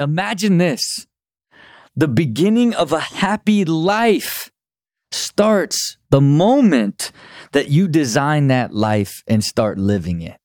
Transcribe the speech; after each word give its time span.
Imagine 0.00 0.56
this. 0.56 1.06
The 1.94 2.08
beginning 2.08 2.74
of 2.74 2.90
a 2.90 3.00
happy 3.00 3.66
life 3.66 4.50
starts 5.12 5.98
the 6.08 6.22
moment 6.22 7.12
that 7.52 7.68
you 7.68 7.86
design 7.86 8.48
that 8.48 8.72
life 8.72 9.22
and 9.26 9.44
start 9.44 9.76
living 9.76 10.22
it. 10.22 10.38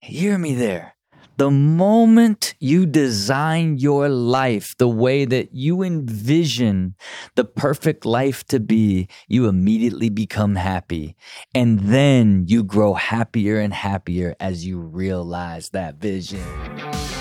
Hear 0.00 0.36
me 0.36 0.54
there. 0.54 0.96
The 1.36 1.50
moment 1.50 2.54
you 2.58 2.86
design 2.86 3.78
your 3.78 4.08
life 4.08 4.74
the 4.78 4.88
way 4.88 5.24
that 5.24 5.52
you 5.52 5.82
envision 5.82 6.96
the 7.36 7.44
perfect 7.44 8.04
life 8.04 8.44
to 8.48 8.58
be, 8.58 9.08
you 9.28 9.46
immediately 9.46 10.10
become 10.10 10.56
happy. 10.56 11.14
And 11.54 11.80
then 11.80 12.44
you 12.48 12.64
grow 12.64 12.94
happier 12.94 13.58
and 13.60 13.72
happier 13.72 14.34
as 14.40 14.66
you 14.66 14.80
realize 14.80 15.70
that 15.70 15.96
vision. 15.96 17.13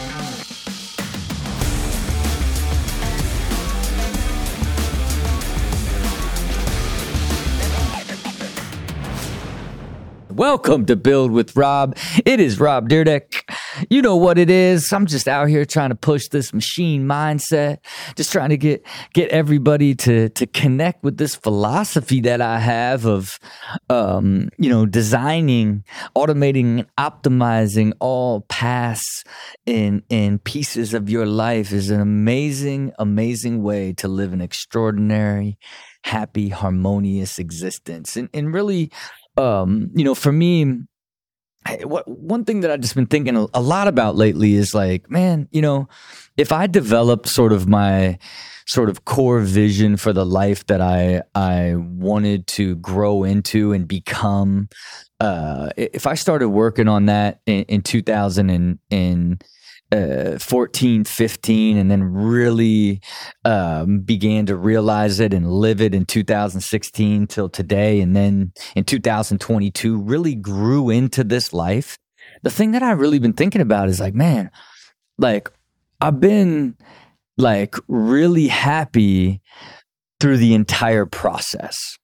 Welcome 10.35 10.87
to 10.87 10.95
Build 10.95 11.31
with 11.31 11.55
Rob. 11.55 11.95
It 12.25 12.39
is 12.39 12.59
Rob 12.59 12.89
Dyrdek. 12.89 13.43
You 13.91 14.01
know 14.01 14.15
what 14.15 14.39
it 14.39 14.49
is. 14.49 14.91
I'm 14.91 15.05
just 15.05 15.27
out 15.27 15.47
here 15.47 15.63
trying 15.63 15.89
to 15.89 15.95
push 15.95 16.27
this 16.29 16.55
machine 16.55 17.05
mindset, 17.05 17.77
just 18.15 18.31
trying 18.31 18.49
to 18.49 18.57
get 18.57 18.83
get 19.13 19.29
everybody 19.29 19.93
to 19.93 20.29
to 20.29 20.47
connect 20.47 21.03
with 21.03 21.17
this 21.17 21.35
philosophy 21.35 22.19
that 22.21 22.41
I 22.41 22.57
have 22.57 23.05
of 23.05 23.37
um, 23.91 24.49
you 24.57 24.71
know, 24.71 24.87
designing, 24.87 25.83
automating, 26.15 26.79
and 26.79 26.87
optimizing 26.97 27.93
all 27.99 28.41
paths 28.41 29.23
in 29.67 30.01
in 30.09 30.39
pieces 30.39 30.95
of 30.95 31.11
your 31.11 31.27
life 31.27 31.71
is 31.71 31.91
an 31.91 32.01
amazing, 32.01 32.91
amazing 32.97 33.61
way 33.61 33.93
to 33.93 34.07
live 34.07 34.34
an 34.34 34.41
extraordinary, 34.41 35.59
happy, 36.05 36.49
harmonious 36.49 37.37
existence. 37.37 38.18
And 38.18 38.29
and 38.34 38.51
really 38.51 38.91
um, 39.37 39.89
you 39.95 40.03
know, 40.03 40.15
for 40.15 40.31
me, 40.31 40.84
what 41.84 42.07
one 42.07 42.45
thing 42.45 42.62
that 42.62 42.71
I've 42.71 42.81
just 42.81 42.95
been 42.95 43.05
thinking 43.05 43.35
a, 43.35 43.48
a 43.53 43.62
lot 43.62 43.87
about 43.87 44.15
lately 44.15 44.53
is 44.53 44.73
like, 44.73 45.09
man, 45.09 45.48
you 45.51 45.62
know, 45.62 45.87
if 46.37 46.51
I 46.51 46.67
develop 46.67 47.27
sort 47.27 47.53
of 47.53 47.67
my 47.67 48.17
sort 48.65 48.90
of 48.90 49.05
core 49.05 49.41
vision 49.41 49.98
for 49.98 50.13
the 50.13 50.25
life 50.25 50.65
that 50.67 50.81
I 50.81 51.21
I 51.35 51.75
wanted 51.75 52.48
to 52.48 52.75
grow 52.77 53.23
into 53.23 53.71
and 53.73 53.87
become, 53.87 54.70
uh, 55.20 55.70
if 55.77 56.05
I 56.07 56.15
started 56.15 56.49
working 56.49 56.87
on 56.87 57.05
that 57.07 57.41
in, 57.45 57.63
in 57.63 57.81
2000 57.81 58.49
and, 58.49 58.79
and 58.91 59.43
uh, 59.94 60.40
14, 60.40 61.04
15, 61.04 61.77
and 61.77 61.91
then 61.91 62.04
really 62.04 62.99
um, 63.46 63.99
began 63.99 64.46
to 64.47 64.56
realize 64.56 65.19
it 65.19 65.34
and 65.34 65.52
live 65.52 65.81
it 65.81 65.94
in 65.94 66.06
2016 66.06 67.28
till 67.28 67.47
today. 67.47 68.02
And 68.02 68.16
then 68.16 68.53
in 68.75 68.86
2022, 68.86 70.02
really 70.02 70.36
grew 70.36 70.90
into 70.90 71.24
this 71.24 71.53
life. 71.53 72.00
The 72.41 72.50
thing 72.50 72.72
that 72.72 72.81
I've 72.81 73.00
really 73.00 73.19
been 73.19 73.34
thinking 73.34 73.62
about 73.62 73.88
is 73.88 74.00
like, 74.00 74.16
man, 74.16 74.50
like 75.18 75.50
I've 76.02 76.19
been 76.19 76.75
like 77.38 77.75
really 77.88 78.47
happy 78.47 79.41
through 80.19 80.38
the 80.38 80.53
entire 80.53 81.06
process 81.06 81.97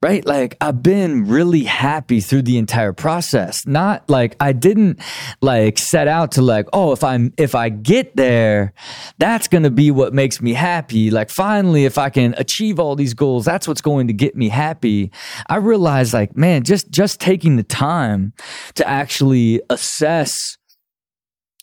right? 0.00 0.24
Like 0.24 0.56
I've 0.60 0.82
been 0.82 1.26
really 1.26 1.64
happy 1.64 2.20
through 2.20 2.42
the 2.42 2.58
entire 2.58 2.92
process. 2.92 3.66
Not 3.66 4.08
like 4.08 4.36
I 4.38 4.52
didn't 4.52 5.00
like 5.40 5.78
set 5.78 6.06
out 6.06 6.32
to 6.32 6.42
like, 6.42 6.66
oh, 6.72 6.92
if 6.92 7.02
I'm 7.02 7.32
if 7.36 7.54
I 7.54 7.68
get 7.68 8.16
there, 8.16 8.72
that's 9.18 9.48
going 9.48 9.64
to 9.64 9.70
be 9.70 9.90
what 9.90 10.14
makes 10.14 10.40
me 10.40 10.52
happy. 10.52 11.10
Like 11.10 11.30
finally 11.30 11.84
if 11.84 11.98
I 11.98 12.10
can 12.10 12.34
achieve 12.38 12.78
all 12.78 12.94
these 12.94 13.14
goals, 13.14 13.44
that's 13.44 13.66
what's 13.66 13.80
going 13.80 14.06
to 14.06 14.12
get 14.12 14.36
me 14.36 14.48
happy. 14.48 15.10
I 15.48 15.56
realized 15.56 16.14
like, 16.14 16.36
man, 16.36 16.62
just 16.62 16.90
just 16.90 17.20
taking 17.20 17.56
the 17.56 17.64
time 17.64 18.34
to 18.74 18.88
actually 18.88 19.60
assess 19.68 20.34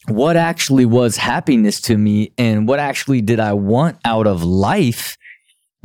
what 0.07 0.37
actually 0.37 0.85
was 0.85 1.17
happiness 1.17 1.81
to 1.81 1.97
me 1.97 2.31
and 2.37 2.67
what 2.67 2.79
actually 2.79 3.21
did 3.21 3.39
I 3.39 3.53
want 3.53 3.97
out 4.05 4.27
of 4.27 4.43
life 4.43 5.17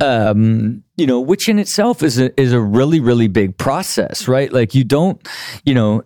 um, 0.01 0.83
you 0.97 1.05
know, 1.05 1.21
which 1.21 1.47
in 1.47 1.59
itself 1.59 2.03
is 2.03 2.19
a 2.19 2.39
is 2.39 2.51
a 2.51 2.59
really 2.59 2.99
really 2.99 3.27
big 3.27 3.57
process, 3.57 4.27
right? 4.27 4.51
Like 4.51 4.75
you 4.75 4.83
don't, 4.83 5.25
you 5.63 5.73
know, 5.73 6.03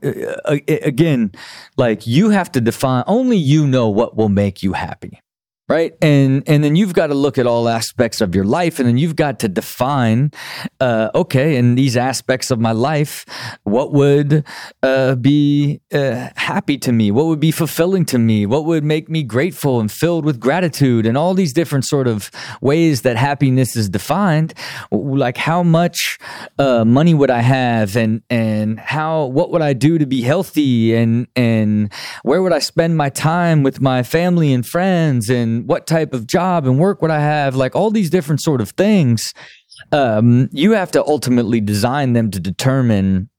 again, 0.67 1.31
like 1.78 2.06
you 2.06 2.29
have 2.29 2.51
to 2.51 2.61
define. 2.61 3.03
Only 3.07 3.38
you 3.38 3.66
know 3.66 3.89
what 3.89 4.16
will 4.16 4.29
make 4.29 4.61
you 4.61 4.73
happy, 4.73 5.22
right? 5.67 5.93
And 6.01 6.43
and 6.47 6.63
then 6.63 6.75
you've 6.75 6.93
got 6.93 7.07
to 7.07 7.15
look 7.15 7.37
at 7.37 7.47
all 7.47 7.67
aspects 7.67 8.21
of 8.21 8.35
your 8.35 8.45
life 8.45 8.79
and 8.79 8.87
then 8.87 8.97
you've 8.97 9.15
got 9.15 9.39
to 9.39 9.47
define 9.47 10.31
uh, 10.79 11.09
okay 11.15 11.55
in 11.55 11.75
these 11.75 11.97
aspects 11.97 12.51
of 12.51 12.59
my 12.59 12.71
life 12.71 13.25
what 13.63 13.91
would 13.91 14.43
uh, 14.83 15.15
be 15.15 15.81
uh, 15.91 16.29
happy 16.35 16.77
to 16.77 16.91
me? 16.91 17.09
What 17.11 17.25
would 17.25 17.39
be 17.39 17.51
fulfilling 17.51 18.05
to 18.05 18.19
me? 18.19 18.45
What 18.45 18.65
would 18.65 18.83
make 18.83 19.09
me 19.09 19.23
grateful 19.23 19.79
and 19.79 19.91
filled 19.91 20.23
with 20.25 20.39
gratitude? 20.39 21.05
And 21.05 21.17
all 21.17 21.33
these 21.33 21.53
different 21.53 21.85
sort 21.85 22.07
of 22.07 22.29
ways 22.61 23.01
that 23.01 23.17
happiness 23.17 23.75
is 23.75 23.89
defined. 23.89 24.53
Like 24.91 25.37
how 25.37 25.63
much 25.63 26.19
uh, 26.59 26.85
money 26.85 27.13
would 27.13 27.31
i 27.31 27.41
have? 27.41 27.95
And 27.95 28.21
and 28.29 28.79
how 28.79 29.25
what 29.25 29.51
would 29.51 29.61
i 29.61 29.73
do 29.73 29.97
to 29.97 30.05
be 30.05 30.21
healthy? 30.21 30.95
And 30.95 31.27
and 31.35 31.91
where 32.23 32.41
would 32.41 32.53
i 32.53 32.59
spend 32.59 32.97
my 32.97 33.09
time 33.09 33.63
with 33.63 33.81
my 33.81 34.03
family 34.03 34.53
and 34.53 34.65
friends? 34.65 35.29
And 35.29 35.54
what 35.63 35.88
type 35.88 36.13
of 36.13 36.27
job 36.27 36.66
and 36.66 36.79
work 36.79 37.01
would 37.01 37.11
I 37.11 37.19
have, 37.19 37.55
like 37.55 37.75
all 37.75 37.91
these 37.91 38.09
different 38.09 38.41
sort 38.41 38.61
of 38.61 38.71
things. 38.71 39.33
Um, 39.91 40.49
you 40.51 40.71
have 40.73 40.91
to 40.91 41.05
ultimately 41.05 41.61
design 41.61 42.13
them 42.13 42.31
to 42.31 42.39
determine 42.39 43.29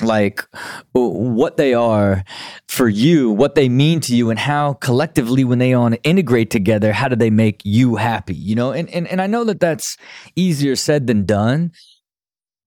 like 0.00 0.44
what 0.92 1.56
they 1.56 1.74
are 1.74 2.24
for 2.68 2.88
you, 2.88 3.30
what 3.30 3.54
they 3.54 3.68
mean 3.68 4.00
to 4.00 4.14
you, 4.14 4.30
and 4.30 4.38
how 4.38 4.74
collectively, 4.74 5.44
when 5.44 5.58
they 5.58 5.72
on 5.72 5.94
integrate 5.94 6.50
together, 6.50 6.92
how 6.92 7.08
do 7.08 7.16
they 7.16 7.30
make 7.30 7.60
you 7.64 7.96
happy? 7.96 8.34
You 8.34 8.54
know, 8.54 8.72
and 8.72 8.88
and 8.90 9.08
and 9.08 9.20
I 9.20 9.26
know 9.26 9.44
that 9.44 9.60
that's 9.60 9.96
easier 10.36 10.76
said 10.76 11.06
than 11.06 11.24
done, 11.24 11.72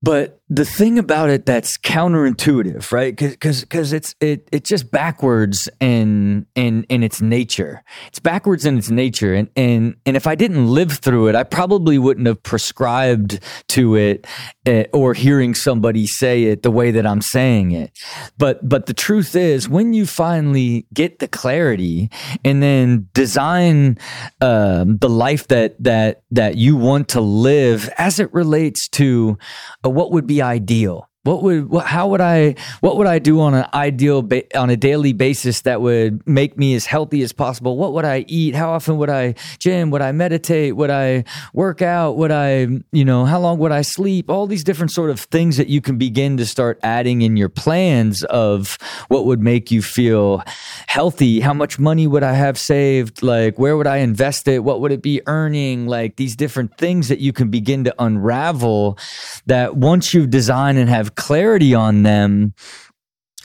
but 0.02 0.40
the 0.54 0.66
thing 0.66 0.98
about 0.98 1.30
it 1.30 1.46
that's 1.46 1.78
counterintuitive, 1.78 2.92
right? 2.92 3.16
Because 3.16 3.92
it's 3.94 4.14
it 4.20 4.46
it's 4.52 4.68
just 4.68 4.90
backwards 4.90 5.66
in 5.80 6.44
in 6.54 6.84
in 6.90 7.02
its 7.02 7.22
nature. 7.22 7.82
It's 8.08 8.18
backwards 8.18 8.66
in 8.66 8.76
its 8.76 8.90
nature, 8.90 9.32
and 9.32 9.48
and 9.56 9.96
and 10.04 10.14
if 10.14 10.26
I 10.26 10.34
didn't 10.34 10.66
live 10.66 10.92
through 10.92 11.28
it, 11.28 11.34
I 11.34 11.44
probably 11.44 11.96
wouldn't 11.96 12.26
have 12.26 12.42
prescribed 12.42 13.40
to 13.68 13.96
it 13.96 14.26
uh, 14.66 14.84
or 14.92 15.14
hearing 15.14 15.54
somebody 15.54 16.06
say 16.06 16.44
it 16.44 16.62
the 16.62 16.70
way 16.70 16.90
that 16.90 17.06
I'm 17.06 17.22
saying 17.22 17.72
it. 17.72 17.98
But 18.36 18.68
but 18.68 18.84
the 18.84 18.94
truth 18.94 19.34
is, 19.34 19.70
when 19.70 19.94
you 19.94 20.04
finally 20.04 20.86
get 20.92 21.20
the 21.20 21.28
clarity 21.28 22.10
and 22.44 22.62
then 22.62 23.08
design 23.14 23.96
um, 24.42 24.98
the 24.98 25.08
life 25.08 25.48
that 25.48 25.82
that 25.82 26.24
that 26.30 26.56
you 26.56 26.76
want 26.76 27.08
to 27.10 27.22
live 27.22 27.88
as 27.96 28.20
it 28.20 28.30
relates 28.34 28.86
to 28.88 29.38
uh, 29.82 29.91
what 29.94 30.10
would 30.12 30.26
be 30.26 30.42
ideal? 30.42 31.08
What 31.24 31.44
would 31.44 31.68
what, 31.68 31.86
how 31.86 32.08
would 32.08 32.20
I 32.20 32.56
what 32.80 32.96
would 32.96 33.06
I 33.06 33.20
do 33.20 33.40
on 33.40 33.54
an 33.54 33.66
ideal 33.72 34.22
ba- 34.22 34.58
on 34.58 34.70
a 34.70 34.76
daily 34.76 35.12
basis 35.12 35.60
that 35.60 35.80
would 35.80 36.26
make 36.26 36.58
me 36.58 36.74
as 36.74 36.86
healthy 36.86 37.22
as 37.22 37.32
possible? 37.32 37.76
What 37.76 37.92
would 37.92 38.04
I 38.04 38.24
eat? 38.26 38.56
How 38.56 38.72
often 38.72 38.96
would 38.98 39.08
I 39.08 39.36
gym? 39.60 39.92
Would 39.92 40.02
I 40.02 40.10
meditate? 40.10 40.74
Would 40.74 40.90
I 40.90 41.22
work 41.54 41.80
out? 41.80 42.16
Would 42.16 42.32
I 42.32 42.66
you 42.90 43.04
know 43.04 43.24
how 43.24 43.38
long 43.38 43.58
would 43.58 43.70
I 43.70 43.82
sleep? 43.82 44.28
All 44.28 44.48
these 44.48 44.64
different 44.64 44.90
sort 44.90 45.10
of 45.10 45.20
things 45.20 45.58
that 45.58 45.68
you 45.68 45.80
can 45.80 45.96
begin 45.96 46.38
to 46.38 46.46
start 46.46 46.80
adding 46.82 47.22
in 47.22 47.36
your 47.36 47.48
plans 47.48 48.24
of 48.24 48.76
what 49.06 49.24
would 49.24 49.40
make 49.40 49.70
you 49.70 49.80
feel 49.80 50.42
healthy. 50.88 51.38
How 51.38 51.54
much 51.54 51.78
money 51.78 52.08
would 52.08 52.24
I 52.24 52.32
have 52.32 52.58
saved? 52.58 53.22
Like 53.22 53.60
where 53.60 53.76
would 53.76 53.86
I 53.86 53.98
invest 53.98 54.48
it? 54.48 54.64
What 54.64 54.80
would 54.80 54.90
it 54.90 55.02
be 55.02 55.20
earning? 55.28 55.86
Like 55.86 56.16
these 56.16 56.34
different 56.34 56.76
things 56.78 57.06
that 57.06 57.20
you 57.20 57.32
can 57.32 57.48
begin 57.48 57.84
to 57.84 57.94
unravel. 58.00 58.98
That 59.46 59.76
once 59.76 60.12
you 60.12 60.26
design 60.26 60.76
and 60.76 60.90
have 60.90 61.11
clarity 61.16 61.74
on 61.74 62.02
them, 62.02 62.54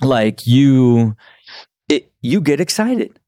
like 0.02 0.46
you, 0.46 1.16
it, 1.90 2.12
you 2.22 2.42
get 2.42 2.60
excited. 2.60 3.20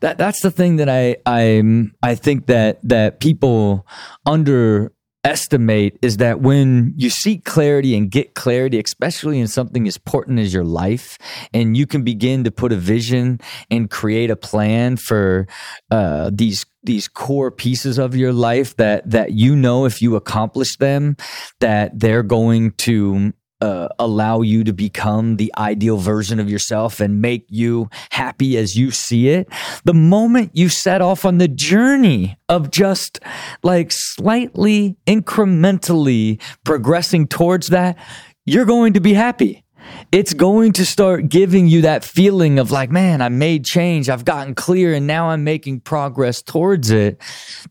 That 0.00 0.18
that's 0.18 0.40
the 0.40 0.50
thing 0.50 0.76
that 0.76 0.88
I 0.88 1.16
I 1.24 1.62
I 2.02 2.14
think 2.14 2.46
that 2.46 2.80
that 2.82 3.20
people 3.20 3.86
underestimate 4.26 5.98
is 6.02 6.18
that 6.18 6.40
when 6.40 6.92
you 6.96 7.08
seek 7.08 7.44
clarity 7.44 7.96
and 7.96 8.10
get 8.10 8.34
clarity, 8.34 8.78
especially 8.78 9.40
in 9.40 9.48
something 9.48 9.88
as 9.88 9.96
important 9.96 10.38
as 10.38 10.52
your 10.52 10.64
life, 10.64 11.16
and 11.54 11.76
you 11.76 11.86
can 11.86 12.04
begin 12.04 12.44
to 12.44 12.50
put 12.50 12.72
a 12.72 12.76
vision 12.76 13.40
and 13.70 13.90
create 13.90 14.30
a 14.30 14.36
plan 14.36 14.96
for 14.96 15.46
uh, 15.90 16.30
these 16.32 16.66
these 16.82 17.08
core 17.08 17.50
pieces 17.50 17.98
of 17.98 18.14
your 18.14 18.32
life 18.32 18.76
that 18.76 19.08
that 19.10 19.32
you 19.32 19.56
know 19.56 19.86
if 19.86 20.02
you 20.02 20.14
accomplish 20.14 20.76
them 20.76 21.16
that 21.60 21.98
they're 21.98 22.22
going 22.22 22.70
to 22.72 23.32
uh, 23.60 23.88
allow 23.98 24.42
you 24.42 24.64
to 24.64 24.72
become 24.72 25.36
the 25.36 25.52
ideal 25.56 25.96
version 25.96 26.38
of 26.38 26.50
yourself 26.50 27.00
and 27.00 27.20
make 27.20 27.46
you 27.48 27.88
happy 28.10 28.56
as 28.56 28.76
you 28.76 28.90
see 28.90 29.28
it. 29.28 29.48
The 29.84 29.94
moment 29.94 30.50
you 30.54 30.68
set 30.68 31.00
off 31.00 31.24
on 31.24 31.38
the 31.38 31.48
journey 31.48 32.36
of 32.48 32.70
just 32.70 33.20
like 33.62 33.90
slightly 33.90 34.96
incrementally 35.06 36.40
progressing 36.64 37.26
towards 37.26 37.68
that, 37.68 37.96
you're 38.44 38.64
going 38.64 38.92
to 38.92 39.00
be 39.00 39.14
happy 39.14 39.64
it's 40.12 40.34
going 40.34 40.72
to 40.72 40.86
start 40.86 41.28
giving 41.28 41.66
you 41.66 41.82
that 41.82 42.04
feeling 42.04 42.58
of 42.58 42.70
like, 42.70 42.90
man, 42.90 43.20
I 43.20 43.28
made 43.28 43.64
change. 43.64 44.08
I've 44.08 44.24
gotten 44.24 44.54
clear 44.54 44.94
and 44.94 45.06
now 45.06 45.30
I'm 45.30 45.44
making 45.44 45.80
progress 45.80 46.42
towards 46.42 46.90
it. 46.90 47.20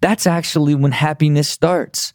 That's 0.02 0.28
actually 0.28 0.76
when 0.76 0.92
happiness 0.92 1.50
starts. 1.50 2.14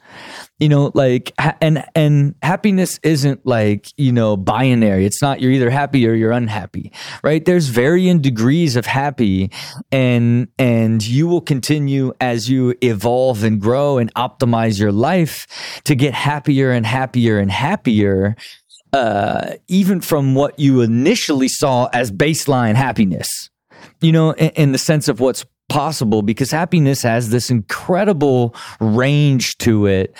You 0.58 0.68
know, 0.68 0.90
like, 0.94 1.32
and, 1.62 1.84
and 1.94 2.34
happiness 2.42 3.00
isn't 3.02 3.46
like, 3.46 3.86
you 3.96 4.12
know, 4.12 4.36
binary. 4.36 5.06
It's 5.06 5.22
not 5.22 5.40
you're 5.40 5.52
either 5.52 5.70
happy 5.70 6.06
or 6.06 6.12
you're 6.12 6.32
unhappy, 6.32 6.92
right? 7.24 7.42
There's 7.42 7.68
varying 7.68 8.20
degrees 8.20 8.76
of 8.76 8.84
happy 8.84 9.50
and, 9.90 10.48
and 10.58 11.06
you 11.06 11.28
will 11.28 11.40
continue 11.40 12.12
as 12.20 12.50
you 12.50 12.74
evolve 12.82 13.42
and 13.42 13.58
grow 13.58 13.96
and 13.96 14.12
optimize 14.14 14.78
your 14.78 14.92
life 14.92 15.46
to 15.84 15.94
get 15.94 16.12
happier 16.12 16.72
and 16.72 16.84
happier 16.84 17.38
and 17.38 17.50
happier 17.50 18.36
uh, 18.92 19.54
even 19.68 20.00
from 20.00 20.34
what 20.34 20.58
you 20.58 20.80
initially 20.80 21.48
saw 21.48 21.88
as 21.92 22.10
baseline 22.10 22.74
happiness, 22.74 23.50
you 24.00 24.12
know, 24.12 24.32
in, 24.32 24.50
in 24.50 24.72
the 24.72 24.78
sense 24.78 25.08
of 25.08 25.20
what's 25.20 25.44
possible 25.68 26.20
because 26.20 26.50
happiness 26.50 27.02
has 27.02 27.30
this 27.30 27.48
incredible 27.48 28.54
range 28.80 29.56
to 29.58 29.86
it 29.86 30.14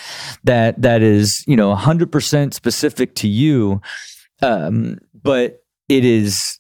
that 0.45 0.81
that 0.81 1.03
is 1.03 1.45
you 1.47 1.57
know 1.57 1.75
100% 1.75 2.55
specific 2.55 3.15
to 3.17 3.29
you. 3.29 3.81
Um, 4.43 4.99
but 5.23 5.65
it 5.89 6.05
is 6.05 6.60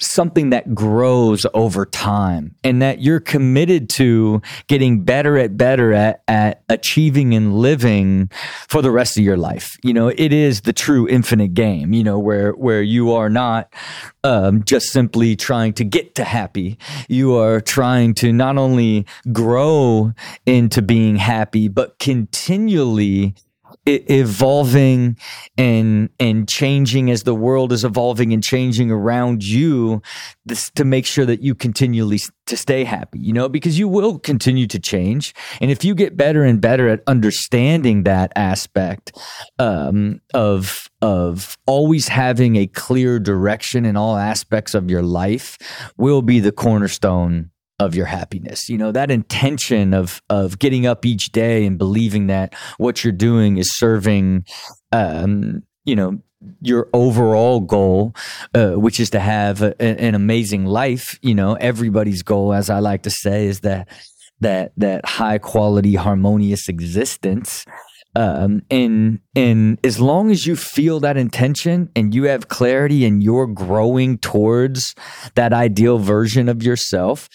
something 0.00 0.50
that 0.50 0.74
grows 0.74 1.44
over 1.54 1.84
time 1.84 2.54
and 2.62 2.80
that 2.80 3.00
you're 3.00 3.20
committed 3.20 3.88
to 3.90 4.40
getting 4.66 5.02
better 5.02 5.36
at 5.36 5.56
better 5.56 5.92
at, 5.92 6.22
at 6.28 6.62
achieving 6.68 7.34
and 7.34 7.54
living 7.54 8.30
for 8.68 8.80
the 8.82 8.90
rest 8.90 9.18
of 9.18 9.24
your 9.24 9.36
life. 9.36 9.76
You 9.82 9.92
know, 9.92 10.08
it 10.08 10.32
is 10.32 10.62
the 10.62 10.72
true 10.72 11.08
infinite 11.08 11.54
game, 11.54 11.92
you 11.92 12.04
know, 12.04 12.18
where, 12.18 12.52
where 12.52 12.82
you 12.82 13.12
are 13.12 13.28
not, 13.28 13.72
um, 14.24 14.62
just 14.64 14.88
simply 14.90 15.36
trying 15.36 15.72
to 15.74 15.84
get 15.84 16.14
to 16.16 16.24
happy. 16.24 16.78
You 17.08 17.36
are 17.36 17.60
trying 17.60 18.14
to 18.14 18.32
not 18.32 18.58
only 18.58 19.06
grow 19.32 20.12
into 20.46 20.82
being 20.82 21.16
happy, 21.16 21.68
but 21.68 21.98
continually 21.98 23.34
evolving 23.86 25.16
and 25.56 26.10
and 26.20 26.48
changing 26.48 27.10
as 27.10 27.22
the 27.22 27.34
world 27.34 27.72
is 27.72 27.84
evolving 27.84 28.32
and 28.32 28.42
changing 28.42 28.90
around 28.90 29.42
you 29.42 30.02
this, 30.44 30.70
to 30.72 30.84
make 30.84 31.06
sure 31.06 31.24
that 31.24 31.42
you 31.42 31.54
continually 31.54 32.20
to 32.46 32.56
stay 32.56 32.84
happy 32.84 33.18
you 33.18 33.32
know 33.32 33.48
because 33.48 33.78
you 33.78 33.88
will 33.88 34.18
continue 34.18 34.66
to 34.66 34.78
change. 34.78 35.34
And 35.60 35.70
if 35.70 35.84
you 35.84 35.94
get 35.94 36.16
better 36.16 36.44
and 36.44 36.60
better 36.60 36.88
at 36.88 37.00
understanding 37.06 38.04
that 38.04 38.32
aspect 38.36 39.12
um, 39.58 40.20
of 40.34 40.88
of 41.00 41.56
always 41.66 42.08
having 42.08 42.56
a 42.56 42.66
clear 42.66 43.18
direction 43.18 43.84
in 43.84 43.96
all 43.96 44.16
aspects 44.16 44.74
of 44.74 44.90
your 44.90 45.02
life 45.02 45.58
will 45.96 46.22
be 46.22 46.40
the 46.40 46.52
cornerstone 46.52 47.50
of 47.78 47.94
your 47.94 48.06
happiness. 48.06 48.68
You 48.68 48.78
know, 48.78 48.92
that 48.92 49.10
intention 49.10 49.94
of 49.94 50.22
of 50.28 50.58
getting 50.58 50.86
up 50.86 51.06
each 51.06 51.32
day 51.32 51.64
and 51.64 51.78
believing 51.78 52.26
that 52.28 52.54
what 52.78 53.04
you're 53.04 53.12
doing 53.12 53.56
is 53.58 53.76
serving 53.76 54.44
um, 54.92 55.62
you 55.84 55.96
know, 55.96 56.20
your 56.60 56.88
overall 56.92 57.60
goal, 57.60 58.14
uh, 58.54 58.72
which 58.72 59.00
is 59.00 59.10
to 59.10 59.20
have 59.20 59.62
a, 59.62 59.80
an 59.82 60.14
amazing 60.14 60.66
life. 60.66 61.18
You 61.22 61.34
know, 61.34 61.54
everybody's 61.54 62.22
goal, 62.22 62.52
as 62.52 62.70
I 62.70 62.78
like 62.78 63.02
to 63.04 63.10
say, 63.10 63.46
is 63.46 63.60
that 63.60 63.88
that 64.40 64.72
that 64.76 65.04
high 65.06 65.38
quality, 65.38 65.94
harmonious 65.94 66.68
existence. 66.68 67.64
Um, 68.14 68.62
and 68.70 69.20
and 69.34 69.78
as 69.84 70.00
long 70.00 70.30
as 70.30 70.46
you 70.46 70.56
feel 70.56 71.00
that 71.00 71.16
intention 71.16 71.90
and 71.94 72.14
you 72.14 72.24
have 72.24 72.48
clarity 72.48 73.04
and 73.04 73.22
you're 73.22 73.46
growing 73.46 74.18
towards 74.18 74.94
that 75.34 75.52
ideal 75.52 75.98
version 75.98 76.48
of 76.48 76.62
yourself, 76.62 77.28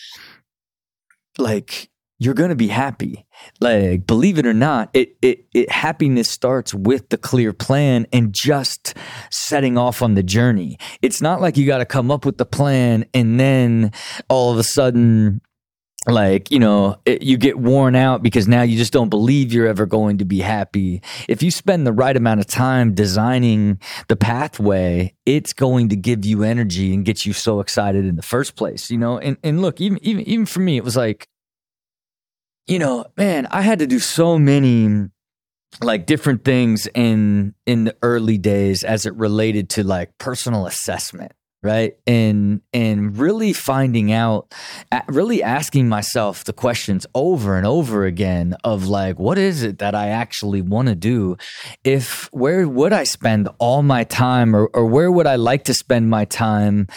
like 1.37 1.89
you're 2.19 2.33
going 2.33 2.49
to 2.49 2.55
be 2.55 2.67
happy. 2.67 3.25
Like, 3.59 4.07
believe 4.07 4.37
it 4.37 4.45
or 4.45 4.53
not, 4.53 4.89
it, 4.93 5.17
it, 5.21 5.45
it, 5.53 5.69
happiness 5.69 6.29
starts 6.29 6.73
with 6.73 7.09
the 7.09 7.17
clear 7.17 7.51
plan 7.51 8.07
and 8.13 8.33
just 8.33 8.95
setting 9.29 9.77
off 9.77 10.01
on 10.01 10.13
the 10.13 10.23
journey. 10.23 10.77
It's 11.01 11.21
not 11.21 11.41
like 11.41 11.57
you 11.57 11.65
got 11.65 11.79
to 11.79 11.85
come 11.85 12.11
up 12.11 12.25
with 12.25 12.37
the 12.37 12.45
plan 12.45 13.05
and 13.13 13.39
then 13.39 13.91
all 14.29 14.51
of 14.51 14.57
a 14.57 14.63
sudden, 14.63 15.41
like, 16.05 16.51
you 16.51 16.59
know, 16.59 16.97
it, 17.05 17.21
you 17.21 17.37
get 17.37 17.57
worn 17.57 17.95
out 17.95 18.21
because 18.21 18.47
now 18.47 18.61
you 18.61 18.77
just 18.77 18.91
don't 18.91 19.09
believe 19.09 19.53
you're 19.53 19.67
ever 19.67 19.85
going 19.85 20.17
to 20.17 20.25
be 20.25 20.39
happy. 20.39 21.01
If 21.29 21.41
you 21.41 21.49
spend 21.49 21.87
the 21.87 21.93
right 21.93 22.15
amount 22.15 22.41
of 22.41 22.47
time 22.47 22.93
designing 22.93 23.79
the 24.09 24.17
pathway, 24.17 25.13
it's 25.25 25.53
going 25.53 25.89
to 25.89 25.95
give 25.95 26.25
you 26.25 26.43
energy 26.43 26.93
and 26.93 27.05
get 27.05 27.25
you 27.25 27.31
so 27.31 27.61
excited 27.61 28.05
in 28.05 28.17
the 28.17 28.21
first 28.21 28.55
place, 28.55 28.89
you 28.89 28.97
know? 28.97 29.17
And, 29.17 29.37
and 29.43 29.61
look, 29.61 29.79
even, 29.79 29.97
even, 30.01 30.27
even 30.27 30.45
for 30.45 30.59
me, 30.59 30.75
it 30.75 30.83
was 30.83 30.97
like, 30.97 31.27
you 32.67 32.79
know, 32.79 33.05
man, 33.17 33.47
I 33.51 33.61
had 33.61 33.79
to 33.79 33.87
do 33.87 33.99
so 33.99 34.37
many 34.37 35.09
like 35.81 36.05
different 36.05 36.43
things 36.43 36.87
in 36.93 37.55
in 37.65 37.85
the 37.85 37.95
early 38.03 38.37
days 38.37 38.83
as 38.83 39.05
it 39.05 39.15
related 39.15 39.69
to 39.71 39.83
like 39.83 40.15
personal 40.19 40.67
assessment 40.67 41.31
right? 41.63 41.95
And 42.05 42.61
and 42.73 43.17
really 43.17 43.53
finding 43.53 44.11
out 44.11 44.53
really 45.07 45.41
asking 45.41 45.89
myself 45.89 46.43
the 46.43 46.53
questions 46.53 47.07
over 47.15 47.57
and 47.57 47.65
over 47.65 48.05
again 48.05 48.55
of 48.63 48.87
like 48.87 49.17
what 49.17 49.37
is 49.37 49.63
it 49.63 49.79
that 49.79 49.95
i 49.95 50.09
actually 50.09 50.61
want 50.61 50.89
to 50.89 50.95
do? 50.95 51.37
If 51.83 52.29
where 52.33 52.67
would 52.67 52.93
i 52.93 53.03
spend 53.03 53.49
all 53.57 53.81
my 53.81 54.03
time 54.03 54.55
or, 54.55 54.67
or 54.73 54.85
where 54.85 55.11
would 55.11 55.27
i 55.27 55.35
like 55.35 55.63
to 55.65 55.73
spend 55.73 56.09
my 56.09 56.25
time 56.25 56.87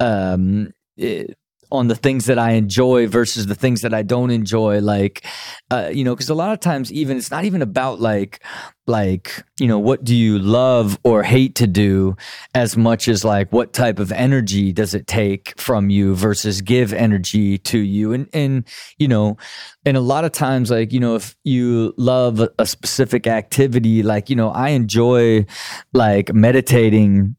um 0.00 0.72
it, 0.96 1.38
on 1.70 1.88
the 1.88 1.94
things 1.94 2.26
that 2.26 2.38
I 2.38 2.52
enjoy 2.52 3.06
versus 3.08 3.46
the 3.46 3.54
things 3.54 3.82
that 3.82 3.94
I 3.94 4.02
don't 4.02 4.30
enjoy. 4.30 4.80
Like, 4.80 5.24
uh, 5.70 5.90
you 5.92 6.04
know, 6.04 6.14
because 6.14 6.28
a 6.28 6.34
lot 6.34 6.52
of 6.52 6.60
times, 6.60 6.92
even 6.92 7.16
it's 7.16 7.30
not 7.30 7.44
even 7.44 7.62
about 7.62 8.00
like, 8.00 8.42
like, 8.86 9.42
you 9.58 9.66
know, 9.66 9.78
what 9.78 10.04
do 10.04 10.14
you 10.14 10.38
love 10.38 10.98
or 11.02 11.22
hate 11.22 11.56
to 11.56 11.66
do 11.66 12.16
as 12.54 12.76
much 12.76 13.08
as 13.08 13.24
like 13.24 13.52
what 13.52 13.72
type 13.72 13.98
of 13.98 14.12
energy 14.12 14.72
does 14.72 14.94
it 14.94 15.06
take 15.06 15.60
from 15.60 15.90
you 15.90 16.14
versus 16.14 16.60
give 16.60 16.92
energy 16.92 17.58
to 17.58 17.78
you. 17.78 18.12
And, 18.12 18.28
and, 18.32 18.64
you 18.98 19.08
know, 19.08 19.36
and 19.84 19.96
a 19.96 20.00
lot 20.00 20.24
of 20.24 20.32
times, 20.32 20.70
like, 20.70 20.92
you 20.92 21.00
know, 21.00 21.16
if 21.16 21.36
you 21.42 21.94
love 21.96 22.46
a 22.58 22.66
specific 22.66 23.26
activity, 23.26 24.02
like, 24.02 24.30
you 24.30 24.36
know, 24.36 24.50
I 24.50 24.70
enjoy 24.70 25.46
like 25.92 26.32
meditating 26.32 27.36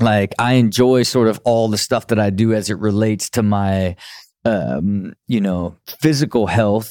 like 0.00 0.34
I 0.38 0.54
enjoy 0.54 1.02
sort 1.02 1.28
of 1.28 1.40
all 1.44 1.68
the 1.68 1.78
stuff 1.78 2.08
that 2.08 2.18
I 2.18 2.30
do 2.30 2.52
as 2.52 2.70
it 2.70 2.78
relates 2.78 3.30
to 3.30 3.42
my 3.42 3.96
um, 4.44 5.14
you 5.26 5.40
know, 5.40 5.76
physical 6.00 6.46
health, 6.46 6.90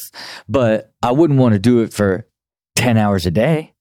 but 0.49 0.91
I 1.01 1.11
wouldn't 1.11 1.39
want 1.39 1.53
to 1.53 1.59
do 1.59 1.81
it 1.81 1.93
for 1.93 2.27
10 2.75 2.97
hours 2.97 3.25
a 3.25 3.31
day. 3.31 3.73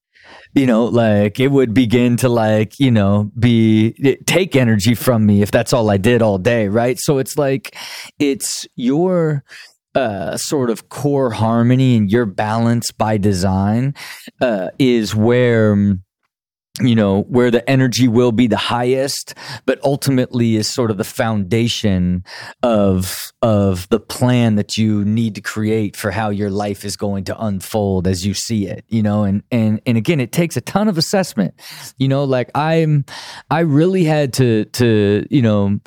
You 0.55 0.67
know, 0.67 0.85
like 0.85 1.41
it 1.41 1.49
would 1.49 1.73
begin 1.73 2.19
to 2.19 2.29
like, 2.29 2.79
you 2.79 2.91
know, 2.91 3.31
be 3.39 3.93
take 4.27 4.55
energy 4.55 4.95
from 4.95 5.25
me 5.25 5.41
if 5.41 5.51
that's 5.51 5.73
all 5.73 5.89
I 5.89 5.97
did 5.97 6.21
all 6.21 6.37
day, 6.37 6.69
right? 6.69 6.99
So 6.99 7.17
it's 7.17 7.39
like 7.39 7.75
it's 8.19 8.67
your 8.77 9.45
uh, 9.95 10.37
sort 10.37 10.69
of 10.69 10.91
core 10.91 11.31
harmony 11.31 11.97
and 11.97 12.11
your 12.11 12.27
balance 12.27 12.91
by 12.91 13.17
design 13.17 13.95
uh, 14.43 14.69
is 14.79 15.15
where 15.15 15.97
you 16.81 16.95
know 16.95 17.25
where 17.25 17.51
the 17.51 17.69
energy 17.69 18.09
will 18.09 18.33
be 18.33 18.47
the 18.47 18.57
highest 18.57 19.35
but 19.67 19.79
ultimately 19.85 20.57
is 20.57 20.67
sort 20.67 20.91
of 20.91 20.97
the 20.97 21.05
foundation 21.05 22.25
of 22.63 23.31
of 23.43 23.87
the 23.91 24.01
plan 24.01 24.55
that 24.55 24.79
you 24.79 25.05
need 25.05 25.35
to 25.35 25.43
create 25.43 25.95
for 25.95 26.11
how 26.11 26.31
your 26.31 26.49
life 26.49 26.83
is 26.87 26.97
going 26.97 27.25
to 27.25 27.39
unfold 27.45 28.07
as 28.07 28.25
you 28.25 28.33
see 28.33 28.67
it 28.67 28.87
you 28.89 29.03
know? 29.03 29.25
And 29.25 29.43
and 29.53 29.83
and 29.85 29.99
again 29.99 30.19
it 30.19 30.33
takes 30.33 30.57
a 30.57 30.63
ton 30.63 30.89
of 30.89 30.97
assessment 30.97 31.53
you 31.99 32.09
know? 32.09 32.25
Like 32.25 32.51
i'm 32.55 33.05
i 33.51 33.61
really 33.61 34.05
had 34.05 34.33
to 34.35 34.65
to 34.67 35.27
you 35.29 35.43
know 35.43 35.79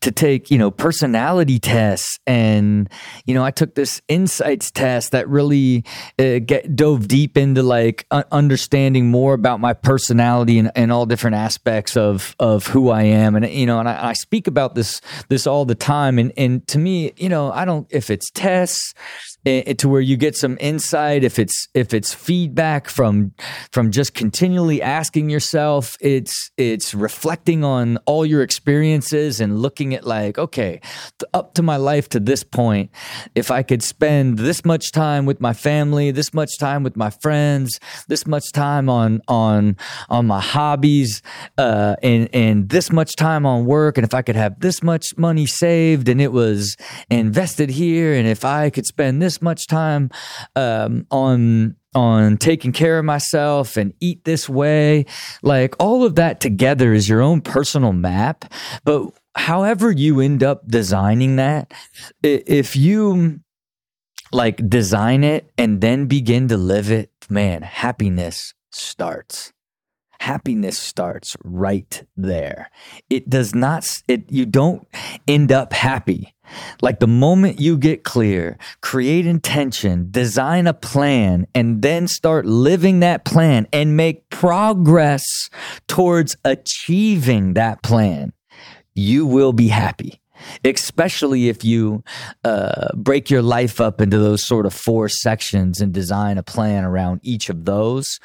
to 0.00 0.10
take 0.10 0.50
you 0.50 0.58
know 0.58 0.72
personality 0.72 1.60
tests 1.60 2.18
and 2.26 2.90
you 3.26 3.34
know 3.34 3.44
i 3.44 3.52
took 3.52 3.76
this 3.76 4.02
insights 4.08 4.72
test 4.72 5.12
that 5.12 5.28
really 5.28 5.84
uh, 6.18 6.40
get 6.40 6.74
dove 6.74 7.06
deep 7.06 7.36
into 7.36 7.62
like 7.62 8.06
understanding 8.10 9.08
more 9.08 9.34
about 9.34 9.60
my 9.60 9.72
personality 9.72 10.31
personality 10.32 10.58
and, 10.58 10.70
and 10.74 10.92
all 10.92 11.06
different 11.06 11.36
aspects 11.36 11.96
of 11.96 12.34
of 12.38 12.66
who 12.66 12.90
I 12.90 13.02
am. 13.02 13.36
And 13.36 13.48
you 13.48 13.66
know 13.66 13.78
and 13.78 13.88
I, 13.88 14.08
I 14.08 14.12
speak 14.14 14.46
about 14.46 14.74
this 14.74 15.00
this 15.28 15.46
all 15.46 15.64
the 15.64 15.74
time. 15.74 16.18
And 16.18 16.32
and 16.36 16.66
to 16.68 16.78
me 16.78 17.12
you 17.16 17.28
know 17.28 17.52
I 17.52 17.64
don't 17.64 17.86
if 17.90 18.10
it's 18.10 18.30
tests 18.30 18.94
it, 19.44 19.78
to 19.78 19.88
where 19.88 20.00
you 20.00 20.16
get 20.16 20.36
some 20.36 20.56
insight. 20.60 21.24
If 21.24 21.38
it's 21.38 21.68
if 21.74 21.94
it's 21.94 22.14
feedback 22.14 22.88
from 22.88 23.32
from 23.72 23.90
just 23.90 24.14
continually 24.14 24.82
asking 24.82 25.30
yourself 25.30 25.96
it's 26.00 26.50
it's 26.56 26.94
reflecting 26.94 27.64
on 27.64 27.96
all 28.06 28.24
your 28.24 28.42
experiences 28.42 29.40
and 29.40 29.60
looking 29.60 29.94
at 29.94 30.04
like 30.04 30.38
okay 30.38 30.80
up 31.32 31.54
to 31.54 31.62
my 31.62 31.76
life 31.76 32.08
to 32.08 32.20
this 32.20 32.42
point 32.44 32.90
if 33.34 33.50
i 33.50 33.62
could 33.62 33.82
spend 33.82 34.38
this 34.38 34.64
much 34.64 34.92
time 34.92 35.26
with 35.26 35.40
my 35.40 35.52
family 35.52 36.10
this 36.10 36.34
much 36.34 36.58
time 36.58 36.82
with 36.82 36.96
my 36.96 37.10
friends 37.10 37.78
this 38.08 38.26
much 38.26 38.52
time 38.52 38.88
on 38.88 39.20
on 39.28 39.76
on 40.08 40.26
my 40.26 40.40
hobbies 40.40 41.22
uh 41.58 41.96
and 42.02 42.28
and 42.34 42.68
this 42.68 42.90
much 42.92 43.16
time 43.16 43.46
on 43.46 43.64
work 43.64 43.96
and 43.96 44.04
if 44.04 44.14
i 44.14 44.22
could 44.22 44.36
have 44.36 44.58
this 44.60 44.82
much 44.82 45.16
money 45.16 45.46
saved 45.46 46.08
and 46.08 46.20
it 46.20 46.32
was 46.32 46.76
invested 47.10 47.70
here 47.70 48.14
and 48.14 48.26
if 48.26 48.44
i 48.44 48.70
could 48.70 48.86
spend 48.86 49.22
this 49.22 49.31
this 49.32 49.42
much 49.42 49.66
time 49.66 50.10
um, 50.56 51.06
on 51.10 51.76
on 51.94 52.38
taking 52.38 52.72
care 52.72 52.98
of 52.98 53.04
myself 53.04 53.76
and 53.76 53.92
eat 54.00 54.24
this 54.24 54.48
way. 54.48 55.04
Like 55.42 55.74
all 55.78 56.04
of 56.04 56.14
that 56.14 56.40
together 56.40 56.92
is 56.92 57.08
your 57.08 57.20
own 57.20 57.40
personal 57.42 57.92
map. 57.92 58.52
But 58.84 59.10
however 59.34 59.90
you 59.90 60.20
end 60.20 60.42
up 60.42 60.66
designing 60.66 61.36
that 61.36 61.72
if 62.22 62.76
you 62.76 63.40
like 64.32 64.68
design 64.68 65.22
it 65.24 65.50
and 65.58 65.80
then 65.80 66.06
begin 66.06 66.48
to 66.48 66.56
live 66.56 66.90
it 66.90 67.10
man 67.28 67.62
happiness 67.62 68.54
starts. 68.70 69.52
Happiness 70.20 70.78
starts 70.78 71.36
right 71.42 72.04
there. 72.16 72.70
It 73.10 73.28
does 73.28 73.54
not 73.54 73.86
it 74.08 74.30
you 74.30 74.46
don't 74.46 74.86
end 75.26 75.50
up 75.52 75.72
happy 75.72 76.32
like 76.80 77.00
the 77.00 77.06
moment 77.06 77.60
you 77.60 77.76
get 77.78 78.04
clear, 78.04 78.58
create 78.80 79.26
intention, 79.26 80.08
design 80.10 80.66
a 80.66 80.74
plan, 80.74 81.46
and 81.54 81.82
then 81.82 82.08
start 82.08 82.46
living 82.46 83.00
that 83.00 83.24
plan 83.24 83.66
and 83.72 83.96
make 83.96 84.28
progress 84.30 85.24
towards 85.88 86.36
achieving 86.44 87.54
that 87.54 87.82
plan, 87.82 88.32
you 88.94 89.26
will 89.26 89.52
be 89.52 89.68
happy. 89.68 90.20
Especially 90.64 91.48
if 91.48 91.64
you 91.64 92.02
uh, 92.42 92.88
break 92.96 93.30
your 93.30 93.42
life 93.42 93.80
up 93.80 94.00
into 94.00 94.18
those 94.18 94.44
sort 94.44 94.66
of 94.66 94.74
four 94.74 95.08
sections 95.08 95.80
and 95.80 95.92
design 95.92 96.36
a 96.36 96.42
plan 96.42 96.84
around 96.84 97.20
each 97.22 97.48
of 97.48 97.64
those 97.64 98.18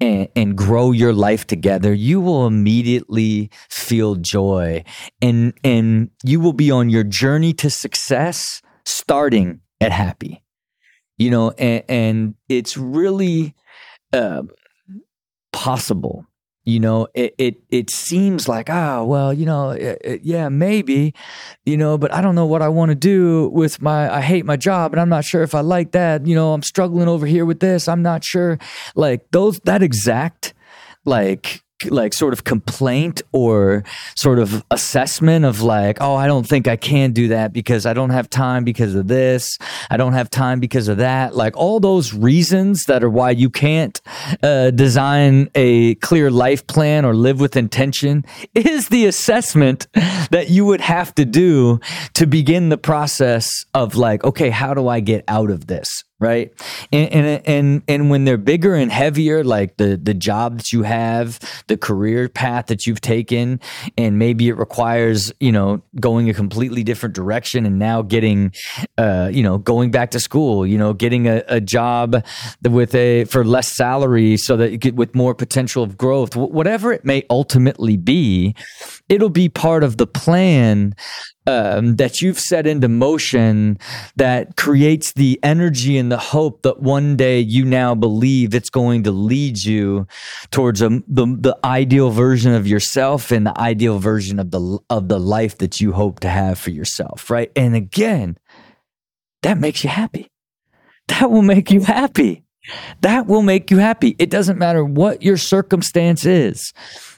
and, 0.00 0.28
and 0.34 0.56
grow 0.56 0.92
your 0.92 1.12
life 1.12 1.46
together, 1.46 1.92
you 1.92 2.20
will 2.20 2.46
immediately 2.46 3.50
feel 3.68 4.16
joy 4.16 4.84
and, 5.20 5.54
and 5.62 6.10
you 6.24 6.40
will 6.40 6.52
be 6.52 6.70
on 6.70 6.90
your 6.90 7.04
journey 7.04 7.52
to 7.54 7.70
success 7.70 8.62
starting 8.84 9.60
at 9.80 9.92
happy. 9.92 10.42
You 11.18 11.30
know, 11.30 11.50
and, 11.52 11.84
and 11.88 12.34
it's 12.48 12.76
really 12.76 13.54
uh, 14.12 14.42
possible 15.52 16.26
you 16.64 16.78
know 16.78 17.08
it 17.14 17.34
it, 17.38 17.56
it 17.70 17.90
seems 17.90 18.48
like 18.48 18.68
ah 18.70 18.98
oh, 18.98 19.04
well 19.04 19.32
you 19.32 19.44
know 19.44 19.70
it, 19.70 20.00
it, 20.04 20.20
yeah 20.22 20.48
maybe 20.48 21.12
you 21.64 21.76
know 21.76 21.98
but 21.98 22.12
i 22.14 22.20
don't 22.20 22.34
know 22.34 22.46
what 22.46 22.62
i 22.62 22.68
want 22.68 22.90
to 22.90 22.94
do 22.94 23.48
with 23.52 23.82
my 23.82 24.12
i 24.14 24.20
hate 24.20 24.44
my 24.44 24.56
job 24.56 24.92
and 24.92 25.00
i'm 25.00 25.08
not 25.08 25.24
sure 25.24 25.42
if 25.42 25.54
i 25.54 25.60
like 25.60 25.92
that 25.92 26.26
you 26.26 26.34
know 26.34 26.52
i'm 26.52 26.62
struggling 26.62 27.08
over 27.08 27.26
here 27.26 27.44
with 27.44 27.60
this 27.60 27.88
i'm 27.88 28.02
not 28.02 28.24
sure. 28.24 28.58
Like 28.94 29.30
those 29.30 29.58
that 29.60 29.82
exact 29.82 30.54
like 31.04 31.62
like 31.90 32.14
sort 32.14 32.32
of 32.32 32.44
complaint 32.44 33.22
or 33.32 33.84
sort 34.16 34.38
of 34.38 34.64
assessment 34.70 35.44
of 35.44 35.62
like, 35.62 35.98
oh, 36.00 36.14
I 36.14 36.26
don't 36.26 36.46
think 36.46 36.68
I 36.68 36.76
can 36.76 37.12
do 37.12 37.28
that 37.28 37.52
because 37.52 37.86
I 37.86 37.92
don't 37.92 38.10
have 38.10 38.28
time 38.30 38.64
because 38.64 38.94
of 38.94 39.08
this. 39.08 39.58
I 39.90 39.96
don't 39.96 40.12
have 40.12 40.30
time 40.30 40.60
because 40.60 40.88
of 40.88 40.98
that. 40.98 41.34
Like 41.34 41.56
all 41.56 41.80
those 41.80 42.14
reasons 42.14 42.84
that 42.84 43.02
are 43.02 43.10
why 43.10 43.30
you 43.30 43.50
can't 43.50 44.00
uh, 44.42 44.70
design 44.70 45.50
a 45.54 45.94
clear 45.96 46.30
life 46.30 46.66
plan 46.66 47.04
or 47.04 47.14
live 47.14 47.40
with 47.40 47.56
intention 47.56 48.24
is 48.54 48.88
the 48.88 49.06
assessment 49.06 49.86
that 50.30 50.46
you 50.48 50.64
would 50.64 50.80
have 50.80 51.14
to 51.14 51.24
do 51.24 51.80
to 52.14 52.26
begin 52.26 52.68
the 52.68 52.78
process 52.78 53.64
of 53.74 53.94
like, 53.94 54.24
okay, 54.24 54.50
how 54.50 54.74
do 54.74 54.88
I 54.88 55.00
get 55.00 55.24
out 55.28 55.50
of 55.50 55.66
this? 55.66 56.04
Right? 56.22 56.52
And, 56.92 57.12
and 57.12 57.46
and 57.46 57.82
and 57.88 58.10
when 58.10 58.24
they're 58.24 58.38
bigger 58.38 58.74
and 58.74 58.90
heavier, 58.90 59.42
like 59.42 59.76
the 59.76 59.96
the 60.02 60.14
job 60.14 60.58
that 60.58 60.72
you 60.72 60.84
have, 60.84 61.40
the 61.66 61.76
career 61.76 62.28
path 62.28 62.66
that 62.66 62.86
you've 62.86 63.00
taken, 63.00 63.60
and 63.98 64.18
maybe 64.18 64.48
it 64.48 64.56
requires 64.56 65.32
you 65.40 65.52
know 65.52 65.82
going 66.00 66.30
a 66.30 66.34
completely 66.34 66.84
different 66.84 67.14
direction, 67.14 67.66
and 67.66 67.78
now 67.78 68.02
getting, 68.02 68.52
uh, 68.96 69.28
you 69.32 69.42
know, 69.42 69.58
going 69.58 69.90
back 69.90 70.12
to 70.12 70.20
school, 70.20 70.64
you 70.64 70.78
know, 70.78 70.92
getting 70.92 71.26
a, 71.26 71.42
a 71.48 71.60
job 71.60 72.24
with 72.62 72.94
a 72.94 73.24
for 73.24 73.44
less 73.44 73.76
salary, 73.76 74.36
so 74.36 74.56
that 74.56 74.70
you 74.70 74.78
get 74.78 74.94
with 74.94 75.14
more 75.14 75.34
potential 75.34 75.82
of 75.82 75.98
growth, 75.98 76.36
whatever 76.36 76.92
it 76.92 77.04
may 77.04 77.24
ultimately 77.28 77.96
be, 77.96 78.54
it'll 79.08 79.28
be 79.28 79.48
part 79.48 79.82
of 79.82 79.96
the 79.96 80.06
plan 80.06 80.94
um, 81.46 81.96
that 81.96 82.20
you've 82.20 82.38
set 82.38 82.66
into 82.66 82.88
motion 82.88 83.78
that 84.16 84.56
creates 84.56 85.12
the 85.12 85.40
energy 85.42 85.98
and 85.98 86.11
the 86.12 86.18
hope 86.18 86.60
that 86.60 86.80
one 86.80 87.16
day 87.16 87.40
you 87.40 87.64
now 87.64 87.94
believe 87.94 88.54
it's 88.54 88.68
going 88.68 89.02
to 89.02 89.10
lead 89.10 89.56
you 89.64 90.06
towards 90.50 90.82
a, 90.82 90.90
the, 91.08 91.24
the 91.40 91.58
ideal 91.64 92.10
version 92.10 92.52
of 92.52 92.66
yourself 92.66 93.30
and 93.30 93.46
the 93.46 93.58
ideal 93.58 93.98
version 93.98 94.38
of 94.38 94.50
the 94.50 94.78
of 94.90 95.08
the 95.08 95.18
life 95.18 95.56
that 95.56 95.80
you 95.80 95.92
hope 95.92 96.20
to 96.20 96.28
have 96.28 96.58
for 96.58 96.68
yourself 96.68 97.30
right? 97.30 97.50
And 97.56 97.74
again 97.74 98.36
that 99.40 99.56
makes 99.56 99.82
you 99.82 99.88
happy. 99.88 100.28
That 101.08 101.30
will 101.30 101.40
make 101.40 101.70
you 101.70 101.80
happy. 101.80 102.44
That 103.00 103.26
will 103.26 103.42
make 103.42 103.70
you 103.70 103.78
happy. 103.78 104.14
It 104.18 104.28
doesn't 104.28 104.58
matter 104.58 104.84
what 104.84 105.22
your 105.22 105.38
circumstance 105.38 106.26
is. 106.26 106.74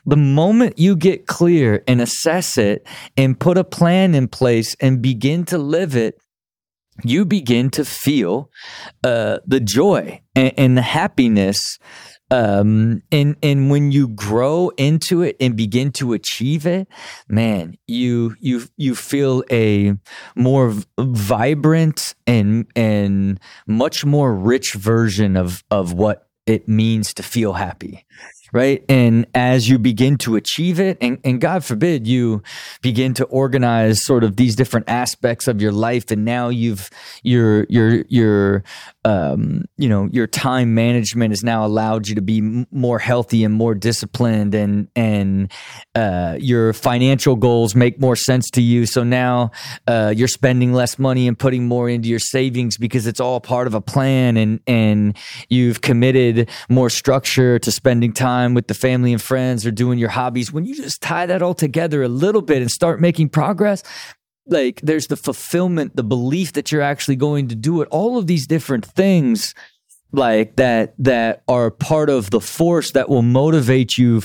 The 0.07 0.17
moment 0.17 0.79
you 0.79 0.95
get 0.95 1.27
clear 1.27 1.83
and 1.89 2.01
assess 2.01 2.57
it 2.59 2.87
and 3.17 3.39
put 3.39 3.59
a 3.59 3.65
plan 3.65 4.15
in 4.15 4.29
place 4.29 4.77
and 4.81 5.03
begin 5.03 5.45
to 5.47 5.59
live 5.59 5.97
it, 5.97 6.21
you 7.03 7.25
begin 7.25 7.71
to 7.71 7.85
feel 7.85 8.51
uh, 9.03 9.39
the 9.47 9.61
joy 9.61 10.21
and, 10.35 10.53
and 10.57 10.77
the 10.77 10.83
happiness 10.83 11.79
um, 12.31 13.03
and 13.13 13.37
and 13.43 13.71
when 13.71 13.93
you 13.93 14.09
grow 14.09 14.71
into 14.77 15.23
it 15.23 15.37
and 15.41 15.57
begin 15.57 15.93
to 15.93 16.13
achieve 16.15 16.67
it 16.67 16.89
man 17.29 17.77
you 17.87 18.35
you 18.41 18.63
you 18.77 18.95
feel 18.95 19.45
a 19.51 19.95
more 20.35 20.75
vibrant 20.99 22.15
and 22.27 22.67
and 22.75 23.39
much 23.67 24.05
more 24.05 24.35
rich 24.35 24.73
version 24.73 25.37
of 25.37 25.63
of 25.71 25.93
what 25.93 26.29
it 26.47 26.69
means 26.69 27.15
to 27.15 27.23
feel 27.23 27.53
happy 27.53 28.05
right? 28.55 28.85
And 28.89 29.27
as 29.35 29.69
you 29.69 29.81
begin 29.81 30.17
to 30.19 30.37
achieve 30.37 30.79
it, 30.79 30.97
and, 31.01 31.19
and 31.25 31.41
God 31.41 31.65
forbid 31.65 32.07
you 32.07 32.43
begin 32.83 33.13
to 33.15 33.25
organize 33.25 34.05
sort 34.05 34.23
of 34.23 34.37
these 34.37 34.55
different 34.55 34.89
aspects 34.89 35.49
of 35.49 35.61
your 35.61 35.73
life, 35.73 36.13
and 36.13 36.25
now 36.25 36.49
you've 36.49 36.89
your 37.25 37.67
your 37.69 38.05
your 38.09 38.65
um, 39.05 39.65
you 39.77 39.89
know 39.89 40.09
your 40.13 40.29
time 40.29 40.73
management 40.73 41.33
has 41.33 41.43
now 41.43 41.67
allowed 41.67 42.07
you 42.07 42.15
to 42.15 42.23
be 42.23 42.65
more 42.71 43.01
healthy 43.01 43.43
and 43.43 43.53
more 43.53 43.75
disciplined, 43.75 44.55
and 44.55 44.89
and 44.95 45.53
uh, 45.97 46.39
your 46.39 46.73
financial 46.73 47.35
goals 47.35 47.75
make 47.75 48.01
more 48.01 48.17
sense 48.17 48.51
to 48.51 48.63
you. 48.63 48.87
So 48.87 49.03
now 49.03 49.51
uh, 49.89 50.15
you're 50.17 50.29
spending 50.29 50.73
less 50.73 50.97
money 50.97 51.27
and 51.27 51.37
putting 51.37 51.67
more 51.67 51.89
into 51.89 52.09
your 52.09 52.21
savings 52.21 52.79
because 52.79 53.09
it's 53.09 53.21
all 53.21 53.41
part 53.41 53.67
of 53.67 53.75
a 53.75 53.81
plan, 53.81 54.37
and 54.37 54.61
and 54.69 55.17
you've 55.49 55.81
committed 55.81 56.49
more 56.69 56.89
structure 56.89 57.59
to 57.59 57.73
spending 57.73 58.13
time 58.13 58.44
time 58.45 58.55
with 58.55 58.67
the 58.67 58.75
family 58.75 59.13
and 59.13 59.23
friends 59.23 59.67
or 59.67 59.71
doing 59.71 59.99
your 59.99 60.11
hobbies, 60.11 60.53
when 60.53 60.65
you 60.65 60.75
just 60.75 61.01
tie 61.01 61.27
that 61.27 61.43
all 61.43 61.55
together 61.55 62.03
a 62.03 62.09
little 62.09 62.43
bit 62.43 62.63
and 62.63 62.71
start 62.71 63.01
making 63.01 63.29
progress, 63.29 63.83
like 64.47 64.81
there's 64.83 65.07
the 65.07 65.17
fulfillment, 65.17 65.97
the 65.97 66.05
belief 66.05 66.53
that 66.53 66.71
you're 66.71 66.83
actually 66.83 67.17
going 67.17 67.49
to 67.49 67.55
do 67.55 67.81
it, 67.81 67.89
all 67.91 68.19
of 68.19 68.27
these 68.27 68.47
different 68.47 68.85
things 68.85 69.55
like 70.13 70.55
that 70.57 70.95
that 70.97 71.43
are 71.49 71.73
part 71.73 72.09
of 72.09 72.31
the 72.31 72.41
force 72.41 72.93
that 72.93 73.09
will 73.09 73.23
motivate 73.23 73.99
you 73.99 74.23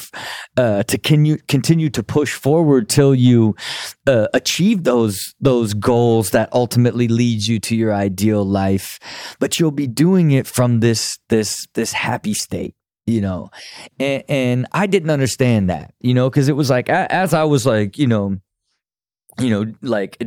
uh, 0.55 0.83
to 0.83 0.99
continue 0.99 1.37
continue 1.47 1.89
to 1.89 2.03
push 2.03 2.35
forward 2.35 2.87
till 2.87 3.15
you 3.15 3.55
uh, 4.05 4.27
achieve 4.35 4.83
those 4.83 5.33
those 5.39 5.73
goals 5.73 6.29
that 6.29 6.47
ultimately 6.53 7.07
leads 7.07 7.47
you 7.47 7.59
to 7.59 7.75
your 7.75 7.91
ideal 7.91 8.45
life. 8.45 8.99
But 9.39 9.59
you'll 9.59 9.71
be 9.71 9.87
doing 9.87 10.29
it 10.29 10.45
from 10.45 10.79
this 10.79 11.17
this 11.29 11.65
this 11.73 11.93
happy 11.93 12.35
state 12.35 12.75
you 13.09 13.21
know 13.21 13.49
and, 13.99 14.23
and 14.29 14.67
i 14.71 14.85
didn't 14.85 15.09
understand 15.09 15.69
that 15.69 15.93
you 15.99 16.13
know 16.13 16.29
because 16.29 16.47
it 16.47 16.53
was 16.53 16.69
like 16.69 16.89
as 16.89 17.33
i 17.33 17.43
was 17.43 17.65
like 17.65 17.97
you 17.97 18.07
know 18.07 18.37
you 19.39 19.49
know 19.49 19.71
like 19.81 20.17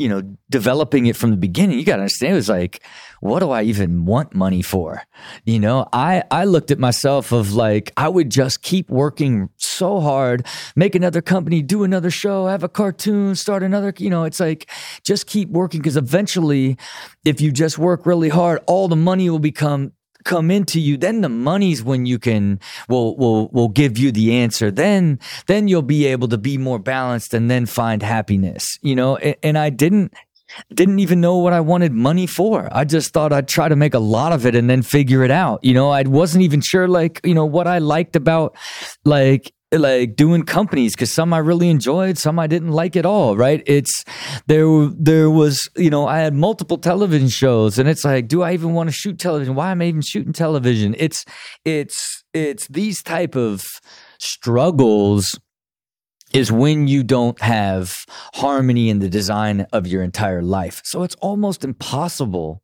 you 0.00 0.08
know, 0.08 0.22
developing 0.48 1.06
it 1.06 1.14
from 1.14 1.30
the 1.30 1.36
beginning, 1.36 1.78
you 1.78 1.84
got 1.84 1.96
to 1.96 2.02
understand 2.02 2.32
it 2.32 2.36
was 2.36 2.48
like, 2.48 2.82
what 3.20 3.40
do 3.40 3.50
I 3.50 3.64
even 3.64 4.06
want 4.06 4.34
money 4.34 4.62
for? 4.62 5.02
You 5.44 5.60
know, 5.60 5.86
I, 5.92 6.22
I 6.30 6.46
looked 6.46 6.70
at 6.70 6.78
myself 6.78 7.32
of 7.32 7.52
like, 7.52 7.92
I 7.98 8.08
would 8.08 8.30
just 8.30 8.62
keep 8.62 8.88
working 8.88 9.50
so 9.58 10.00
hard, 10.00 10.46
make 10.74 10.94
another 10.94 11.20
company, 11.20 11.60
do 11.60 11.84
another 11.84 12.10
show, 12.10 12.46
have 12.46 12.64
a 12.64 12.68
cartoon, 12.68 13.34
start 13.34 13.62
another, 13.62 13.92
you 13.98 14.08
know, 14.08 14.24
it's 14.24 14.40
like, 14.40 14.70
just 15.04 15.26
keep 15.26 15.50
working. 15.50 15.82
Cause 15.82 15.98
eventually, 15.98 16.78
if 17.26 17.42
you 17.42 17.52
just 17.52 17.76
work 17.76 18.06
really 18.06 18.30
hard, 18.30 18.60
all 18.66 18.88
the 18.88 18.96
money 18.96 19.28
will 19.28 19.38
become 19.38 19.92
come 20.24 20.50
into 20.50 20.80
you 20.80 20.96
then 20.96 21.20
the 21.20 21.28
money's 21.28 21.82
when 21.82 22.06
you 22.06 22.18
can 22.18 22.58
will 22.88 23.16
will 23.16 23.48
will 23.48 23.68
give 23.68 23.98
you 23.98 24.12
the 24.12 24.32
answer 24.32 24.70
then 24.70 25.18
then 25.46 25.68
you'll 25.68 25.82
be 25.82 26.06
able 26.06 26.28
to 26.28 26.38
be 26.38 26.58
more 26.58 26.78
balanced 26.78 27.34
and 27.34 27.50
then 27.50 27.66
find 27.66 28.02
happiness 28.02 28.78
you 28.82 28.94
know 28.94 29.16
and, 29.16 29.36
and 29.42 29.58
i 29.58 29.70
didn't 29.70 30.12
didn't 30.74 30.98
even 30.98 31.20
know 31.20 31.36
what 31.36 31.52
I 31.52 31.60
wanted 31.60 31.92
money 31.92 32.26
for. 32.26 32.68
I 32.72 32.84
just 32.84 33.12
thought 33.12 33.32
I'd 33.32 33.48
try 33.48 33.68
to 33.68 33.76
make 33.76 33.94
a 33.94 34.00
lot 34.00 34.32
of 34.32 34.46
it 34.46 34.54
and 34.54 34.68
then 34.68 34.82
figure 34.82 35.22
it 35.22 35.30
out. 35.30 35.62
You 35.62 35.74
know, 35.74 35.90
I 35.90 36.02
wasn't 36.02 36.42
even 36.42 36.60
sure 36.60 36.88
like, 36.88 37.20
you 37.24 37.34
know, 37.34 37.46
what 37.46 37.66
I 37.66 37.78
liked 37.78 38.16
about 38.16 38.56
like 39.04 39.52
like 39.72 40.16
doing 40.16 40.42
companies 40.42 40.94
because 40.94 41.12
some 41.12 41.32
I 41.32 41.38
really 41.38 41.68
enjoyed, 41.68 42.18
some 42.18 42.38
I 42.38 42.46
didn't 42.46 42.72
like 42.72 42.96
at 42.96 43.06
all. 43.06 43.36
Right? 43.36 43.62
It's 43.66 44.04
there. 44.46 44.66
There 44.88 45.30
was 45.30 45.68
you 45.76 45.90
know 45.90 46.06
I 46.06 46.18
had 46.18 46.34
multiple 46.34 46.78
television 46.78 47.28
shows, 47.28 47.78
and 47.78 47.88
it's 47.88 48.04
like, 48.04 48.28
do 48.28 48.42
I 48.42 48.52
even 48.52 48.74
want 48.74 48.88
to 48.88 48.92
shoot 48.92 49.18
television? 49.18 49.54
Why 49.54 49.70
am 49.70 49.82
I 49.82 49.86
even 49.86 50.02
shooting 50.02 50.32
television? 50.32 50.94
It's 50.98 51.24
it's 51.64 52.24
it's 52.34 52.66
these 52.68 53.02
type 53.02 53.36
of 53.36 53.64
struggles 54.18 55.38
is 56.32 56.52
when 56.52 56.86
you 56.86 57.02
don't 57.02 57.40
have 57.40 57.92
harmony 58.34 58.88
in 58.88 59.00
the 59.00 59.08
design 59.08 59.66
of 59.72 59.86
your 59.86 60.02
entire 60.02 60.42
life. 60.42 60.80
So 60.84 61.02
it's 61.02 61.16
almost 61.16 61.64
impossible 61.64 62.62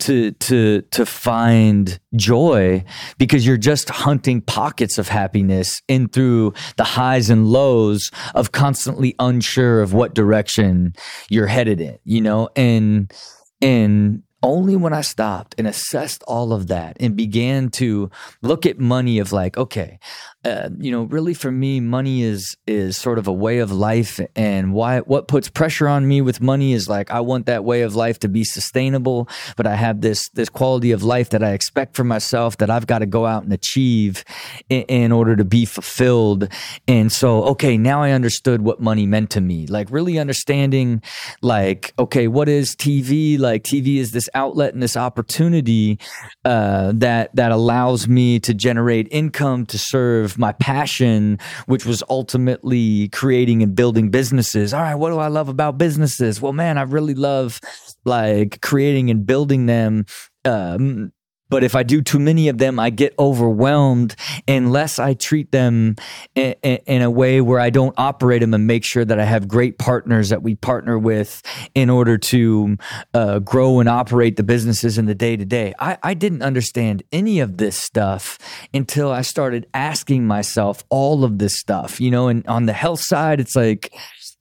to 0.00 0.32
to 0.32 0.82
to 0.82 1.06
find 1.06 2.00
joy 2.16 2.84
because 3.18 3.46
you're 3.46 3.56
just 3.56 3.88
hunting 3.88 4.40
pockets 4.40 4.98
of 4.98 5.08
happiness 5.08 5.80
in 5.88 6.08
through 6.08 6.52
the 6.76 6.84
highs 6.84 7.30
and 7.30 7.46
lows 7.46 8.10
of 8.34 8.52
constantly 8.52 9.14
unsure 9.18 9.80
of 9.80 9.92
what 9.92 10.14
direction 10.14 10.94
you're 11.28 11.46
headed 11.46 11.80
in 11.80 11.98
you 12.04 12.20
know? 12.20 12.48
And 12.56 13.12
and 13.60 14.22
only 14.42 14.74
when 14.74 14.92
I 14.94 15.02
stopped 15.02 15.54
and 15.58 15.66
assessed 15.66 16.22
all 16.26 16.52
of 16.52 16.68
that 16.68 16.96
and 16.98 17.14
began 17.14 17.68
to 17.70 18.10
look 18.40 18.64
at 18.64 18.78
money 18.78 19.18
of 19.18 19.32
like, 19.32 19.58
okay, 19.58 19.98
uh, 20.42 20.70
you 20.78 20.90
know, 20.90 21.02
really 21.02 21.34
for 21.34 21.52
me, 21.52 21.80
money 21.80 22.22
is 22.22 22.56
is 22.66 22.96
sort 22.96 23.18
of 23.18 23.28
a 23.28 23.32
way 23.32 23.58
of 23.58 23.70
life, 23.70 24.18
and 24.34 24.72
why 24.72 25.00
what 25.00 25.28
puts 25.28 25.50
pressure 25.50 25.86
on 25.86 26.08
me 26.08 26.22
with 26.22 26.40
money 26.40 26.72
is 26.72 26.88
like 26.88 27.10
I 27.10 27.20
want 27.20 27.44
that 27.44 27.62
way 27.62 27.82
of 27.82 27.94
life 27.94 28.18
to 28.20 28.28
be 28.28 28.44
sustainable, 28.44 29.28
but 29.56 29.66
I 29.66 29.74
have 29.74 30.00
this 30.00 30.30
this 30.30 30.48
quality 30.48 30.92
of 30.92 31.02
life 31.02 31.28
that 31.30 31.42
I 31.42 31.50
expect 31.50 31.94
for 31.94 32.04
myself 32.04 32.56
that 32.56 32.70
I've 32.70 32.86
got 32.86 33.00
to 33.00 33.06
go 33.06 33.26
out 33.26 33.42
and 33.42 33.52
achieve 33.52 34.24
in, 34.70 34.82
in 34.84 35.12
order 35.12 35.36
to 35.36 35.44
be 35.44 35.66
fulfilled. 35.66 36.48
And 36.88 37.12
so, 37.12 37.44
okay, 37.44 37.76
now 37.76 38.02
I 38.02 38.12
understood 38.12 38.62
what 38.62 38.80
money 38.80 39.04
meant 39.04 39.28
to 39.32 39.42
me, 39.42 39.66
like 39.66 39.90
really 39.90 40.18
understanding, 40.18 41.02
like, 41.42 41.92
okay, 41.98 42.28
what 42.28 42.48
is 42.48 42.74
TV? 42.76 43.38
Like 43.38 43.62
TV 43.62 43.96
is 43.96 44.12
this 44.12 44.30
outlet 44.32 44.72
and 44.72 44.82
this 44.82 44.96
opportunity 44.96 45.98
uh, 46.46 46.92
that 46.94 47.36
that 47.36 47.52
allows 47.52 48.08
me 48.08 48.40
to 48.40 48.54
generate 48.54 49.06
income 49.10 49.66
to 49.66 49.76
serve 49.76 50.29
of 50.30 50.38
my 50.38 50.52
passion, 50.52 51.38
which 51.66 51.84
was 51.84 52.02
ultimately 52.08 53.08
creating 53.08 53.62
and 53.62 53.74
building 53.74 54.10
businesses. 54.10 54.72
All 54.72 54.82
right, 54.82 54.94
what 54.94 55.10
do 55.10 55.18
I 55.18 55.28
love 55.28 55.48
about 55.48 55.78
businesses? 55.78 56.40
Well, 56.40 56.52
man, 56.52 56.78
I 56.78 56.82
really 56.82 57.14
love 57.14 57.60
like 58.04 58.60
creating 58.60 59.10
and 59.10 59.26
building 59.26 59.66
them 59.66 60.06
um, 60.44 61.12
but 61.50 61.64
if 61.64 61.74
I 61.74 61.82
do 61.82 62.00
too 62.00 62.18
many 62.18 62.48
of 62.48 62.58
them, 62.58 62.78
I 62.78 62.90
get 62.90 63.14
overwhelmed 63.18 64.16
unless 64.48 64.98
I 64.98 65.14
treat 65.14 65.52
them 65.52 65.96
in, 66.34 66.54
in, 66.62 67.02
a 67.02 67.10
way 67.10 67.40
where 67.40 67.60
I 67.60 67.70
don't 67.70 67.94
operate 67.98 68.40
them 68.40 68.54
and 68.54 68.66
make 68.66 68.84
sure 68.84 69.04
that 69.04 69.18
I 69.18 69.24
have 69.24 69.48
great 69.48 69.78
partners 69.78 70.28
that 70.30 70.42
we 70.42 70.54
partner 70.54 70.98
with 70.98 71.42
in 71.74 71.90
order 71.90 72.16
to 72.18 72.76
uh, 73.12 73.40
grow 73.40 73.80
and 73.80 73.88
operate 73.88 74.36
the 74.36 74.42
businesses 74.42 74.96
in 74.96 75.06
the 75.06 75.14
day 75.14 75.36
to 75.36 75.44
day. 75.44 75.74
I 75.78 76.14
didn't 76.14 76.42
understand 76.42 77.02
any 77.10 77.40
of 77.40 77.56
this 77.56 77.76
stuff 77.76 78.38
until 78.72 79.10
I 79.10 79.22
started 79.22 79.66
asking 79.74 80.26
myself 80.26 80.84
all 80.88 81.24
of 81.24 81.38
this 81.38 81.58
stuff, 81.58 82.00
you 82.00 82.10
know, 82.10 82.28
and 82.28 82.46
on 82.46 82.66
the 82.66 82.72
health 82.72 83.00
side, 83.00 83.40
it's 83.40 83.56
like, 83.56 83.92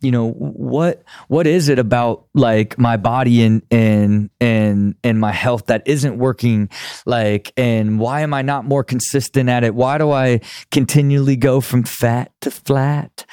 you 0.01 0.11
know 0.11 0.31
what 0.31 1.03
what 1.27 1.45
is 1.45 1.69
it 1.69 1.79
about 1.79 2.25
like 2.33 2.77
my 2.77 2.97
body 2.97 3.43
and 3.43 3.61
and 3.69 4.29
and 4.39 4.95
and 5.03 5.19
my 5.19 5.31
health 5.31 5.65
that 5.67 5.83
isn't 5.85 6.17
working? 6.17 6.69
Like 7.05 7.51
and 7.57 7.99
why 7.99 8.21
am 8.21 8.33
i 8.33 8.41
not 8.41 8.65
more 8.65 8.83
consistent 8.83 9.49
at 9.49 9.63
it? 9.63 9.75
Why 9.75 9.97
do 9.97 10.11
i 10.11 10.39
continually 10.71 11.35
go 11.35 11.61
from 11.61 11.83
fat 11.83 12.31
to 12.41 12.51
flat? 12.51 13.25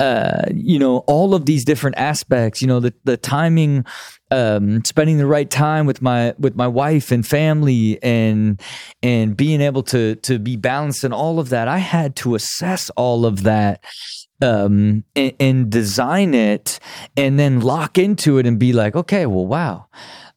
Uh 0.00 0.44
you 0.54 0.78
know 0.78 0.98
all 1.06 1.34
of 1.34 1.46
these 1.46 1.64
different 1.64 1.98
aspects 1.98 2.62
you 2.62 2.68
know 2.68 2.80
the 2.80 2.94
the 3.04 3.16
timing 3.16 3.84
um, 4.30 4.84
spending 4.84 5.18
the 5.18 5.26
right 5.26 5.48
time 5.48 5.86
with 5.86 6.02
my 6.02 6.34
with 6.38 6.56
my 6.56 6.66
wife 6.66 7.12
and 7.12 7.26
family 7.26 8.02
and 8.02 8.60
and 9.02 9.36
being 9.36 9.60
able 9.60 9.82
to 9.84 10.16
to 10.16 10.38
be 10.38 10.56
balanced 10.56 11.04
and 11.04 11.14
all 11.14 11.38
of 11.38 11.50
that. 11.50 11.68
I 11.68 11.78
had 11.78 12.16
to 12.16 12.34
assess 12.34 12.90
all 12.90 13.26
of 13.26 13.44
that 13.44 13.84
um, 14.42 15.04
and, 15.14 15.32
and 15.38 15.70
design 15.70 16.34
it 16.34 16.78
and 17.16 17.38
then 17.38 17.60
lock 17.60 17.98
into 17.98 18.38
it 18.38 18.46
and 18.46 18.58
be 18.58 18.72
like, 18.72 18.94
okay, 18.96 19.26
well, 19.26 19.46
wow 19.46 19.86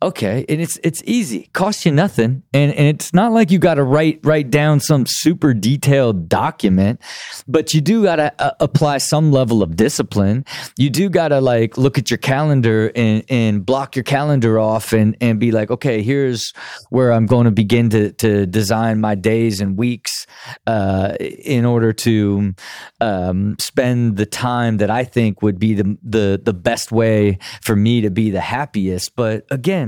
okay, 0.02 0.46
and 0.48 0.62
it's 0.62 0.78
it's 0.84 1.02
easy, 1.06 1.50
costs 1.54 1.86
you 1.86 1.92
nothing, 1.92 2.44
and 2.54 2.74
and 2.74 2.88
it's 2.88 3.14
not 3.14 3.32
like 3.32 3.52
you 3.52 3.60
got 3.60 3.76
to 3.76 3.84
write 3.84 4.20
write 4.24 4.50
down 4.50 4.80
some 4.80 5.06
super 5.08 5.54
detailed 5.54 6.30
document, 6.30 7.02
but 7.48 7.74
you 7.74 7.82
do 7.82 8.04
got 8.04 8.18
to 8.18 8.34
uh, 8.40 8.52
apply 8.60 9.00
some 9.00 9.32
level 9.32 9.64
of 9.64 9.76
discipline. 9.76 10.46
You 10.78 10.90
do 10.90 11.10
got 11.10 11.30
to 11.30 11.42
like 11.42 11.78
look 11.78 11.98
at 11.98 12.12
your 12.12 12.20
calendar 12.20 12.92
and 12.96 13.24
and 13.30 13.66
block 13.66 13.96
your 13.96 14.04
calendar 14.04 14.60
off 14.60 14.94
and 14.94 15.18
and 15.22 15.40
be 15.40 15.52
like, 15.52 15.72
okay, 15.72 16.02
here's 16.02 16.54
where 16.90 17.12
I'm 17.12 17.26
going 17.26 17.46
to 17.46 17.52
begin 17.52 17.90
to 17.90 18.12
to 18.14 18.46
design 18.46 19.02
my 19.02 19.16
days 19.16 19.62
and 19.62 19.78
weeks 19.78 20.28
uh, 20.68 21.16
in 21.20 21.66
order 21.66 21.92
to 21.94 22.54
um, 23.02 23.56
spend 23.60 24.18
the 24.18 24.26
time 24.26 24.78
that 24.78 24.92
I 24.92 25.04
think 25.04 25.42
would 25.42 25.60
be 25.60 25.74
the 25.74 25.98
the 26.04 26.40
the 26.44 26.54
best 26.54 26.92
way 26.92 27.40
for 27.62 27.76
me 27.76 28.02
to 28.02 28.12
be 28.12 28.30
the 28.30 28.42
happiest. 28.42 29.16
But 29.16 29.46
again 29.50 29.87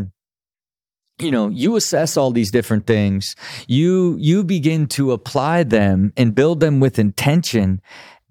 you 1.20 1.32
know 1.32 1.50
you 1.50 1.76
assess 1.76 2.18
all 2.18 2.32
these 2.32 2.52
different 2.52 2.86
things. 2.88 3.36
You 3.68 4.16
you 4.20 4.44
begin 4.44 4.88
to 4.88 5.12
apply 5.12 5.64
them 5.64 6.14
and 6.18 6.36
build 6.36 6.60
them 6.60 6.80
with 6.80 7.00
intention. 7.00 7.82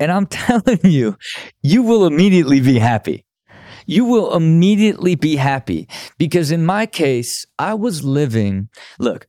And 0.00 0.12
i'm 0.12 0.26
telling 0.26 0.80
you 0.84 1.16
you 1.62 1.82
will 1.82 2.06
immediately 2.06 2.60
be 2.60 2.78
happy. 2.78 3.24
You 3.86 4.04
will 4.04 4.36
immediately 4.36 5.14
be 5.14 5.36
happy. 5.36 5.88
Because 6.18 6.50
in 6.50 6.64
my 6.64 6.86
case 6.86 7.44
i 7.58 7.74
was 7.74 8.04
living 8.04 8.68
look 8.98 9.26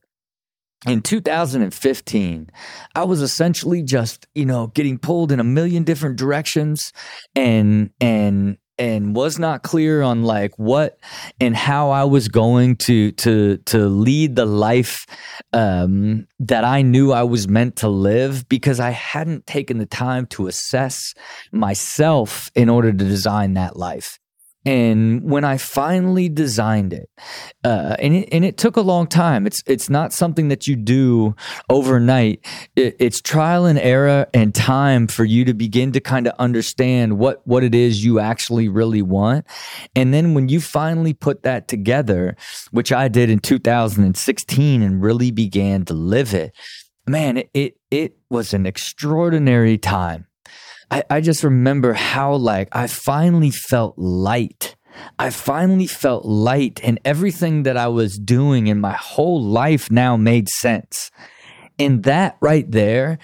in 0.86 1.02
2015 1.02 2.50
i 2.94 3.04
was 3.04 3.20
essentially 3.20 3.82
just 3.82 4.26
you 4.34 4.46
know 4.46 4.68
getting 4.68 4.96
pulled 4.96 5.30
in 5.30 5.38
a 5.38 5.44
million 5.44 5.84
different 5.84 6.16
directions 6.16 6.90
and 7.36 7.90
and 8.00 8.56
and 8.80 9.14
was 9.14 9.38
not 9.38 9.62
clear 9.62 10.00
on 10.00 10.24
like 10.24 10.58
what 10.58 10.98
and 11.38 11.54
how 11.54 11.90
I 11.90 12.04
was 12.04 12.28
going 12.28 12.76
to 12.76 13.12
to 13.12 13.58
to 13.58 13.86
lead 13.86 14.36
the 14.36 14.46
life 14.46 15.06
um, 15.52 16.26
that 16.40 16.64
I 16.64 16.80
knew 16.80 17.12
I 17.12 17.24
was 17.24 17.46
meant 17.46 17.76
to 17.76 17.88
live 17.88 18.48
because 18.48 18.80
I 18.80 18.90
hadn't 18.90 19.46
taken 19.46 19.76
the 19.76 19.86
time 19.86 20.26
to 20.28 20.46
assess 20.46 21.14
myself 21.52 22.50
in 22.54 22.70
order 22.70 22.90
to 22.90 23.04
design 23.04 23.54
that 23.54 23.76
life. 23.76 24.18
And 24.66 25.22
when 25.22 25.42
I 25.42 25.56
finally 25.56 26.28
designed 26.28 26.92
it, 26.92 27.08
uh, 27.64 27.96
and 27.98 28.14
it, 28.14 28.28
and 28.30 28.44
it 28.44 28.58
took 28.58 28.76
a 28.76 28.82
long 28.82 29.06
time. 29.06 29.46
It's 29.46 29.62
it's 29.66 29.88
not 29.88 30.12
something 30.12 30.48
that 30.48 30.66
you 30.66 30.76
do 30.76 31.34
overnight. 31.70 32.44
It, 32.76 32.96
it's 32.98 33.22
trial 33.22 33.64
and 33.64 33.78
error 33.78 34.26
and 34.34 34.54
time 34.54 35.06
for 35.06 35.24
you 35.24 35.46
to 35.46 35.54
begin 35.54 35.92
to 35.92 36.00
kind 36.00 36.26
of 36.26 36.34
understand 36.38 37.18
what 37.18 37.40
what 37.46 37.64
it 37.64 37.74
is 37.74 38.04
you 38.04 38.20
actually 38.20 38.68
really 38.68 39.02
want. 39.02 39.46
And 39.96 40.12
then 40.12 40.34
when 40.34 40.50
you 40.50 40.60
finally 40.60 41.14
put 41.14 41.42
that 41.42 41.66
together, 41.66 42.36
which 42.70 42.92
I 42.92 43.08
did 43.08 43.30
in 43.30 43.38
2016, 43.38 44.82
and 44.82 45.02
really 45.02 45.30
began 45.30 45.86
to 45.86 45.94
live 45.94 46.34
it, 46.34 46.52
man, 47.06 47.38
it 47.38 47.50
it, 47.54 47.76
it 47.90 48.18
was 48.28 48.52
an 48.52 48.66
extraordinary 48.66 49.78
time 49.78 50.26
I, 50.90 51.04
I 51.08 51.20
just 51.20 51.44
remember 51.44 51.92
how 51.92 52.34
like 52.34 52.68
I 52.72 52.86
finally 52.86 53.50
felt 53.50 53.98
light. 53.98 54.76
I 55.18 55.30
finally 55.30 55.86
felt 55.86 56.24
light 56.24 56.80
and 56.82 57.00
everything 57.04 57.62
that 57.62 57.76
I 57.76 57.88
was 57.88 58.18
doing 58.18 58.66
in 58.66 58.80
my 58.80 58.92
whole 58.92 59.42
life 59.42 59.90
now 59.90 60.16
made 60.16 60.48
sense. 60.48 61.10
And 61.78 62.02
that 62.02 62.36
right 62.40 62.70
there 62.70 63.18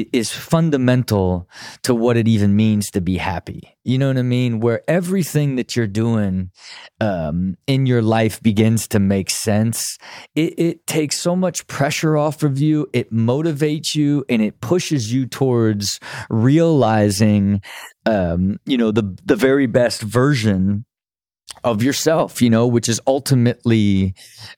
is 0.00 0.32
fundamental 0.32 1.48
to 1.82 1.94
what 1.94 2.16
it 2.16 2.28
even 2.28 2.56
means 2.56 2.90
to 2.90 3.00
be 3.00 3.16
happy. 3.18 3.76
You 3.84 3.98
know 3.98 4.08
what 4.08 4.18
I 4.18 4.22
mean? 4.22 4.60
Where 4.60 4.82
everything 4.88 5.56
that 5.56 5.74
you're 5.74 5.86
doing 5.86 6.50
um, 7.00 7.56
in 7.66 7.86
your 7.86 8.02
life 8.02 8.40
begins 8.42 8.86
to 8.88 8.98
make 8.98 9.30
sense. 9.30 9.98
It, 10.34 10.58
it 10.58 10.86
takes 10.86 11.18
so 11.18 11.34
much 11.34 11.66
pressure 11.66 12.16
off 12.16 12.42
of 12.42 12.58
you. 12.58 12.88
It 12.92 13.12
motivates 13.12 13.94
you 13.94 14.24
and 14.28 14.40
it 14.40 14.60
pushes 14.60 15.12
you 15.12 15.26
towards 15.26 15.98
realizing, 16.30 17.60
um, 18.06 18.58
you 18.66 18.76
know, 18.76 18.90
the 18.92 19.16
the 19.24 19.36
very 19.36 19.66
best 19.66 20.02
version 20.02 20.84
of 21.64 21.82
yourself, 21.82 22.42
you 22.42 22.50
know, 22.50 22.66
which 22.66 22.88
is 22.88 23.00
ultimately 23.06 24.14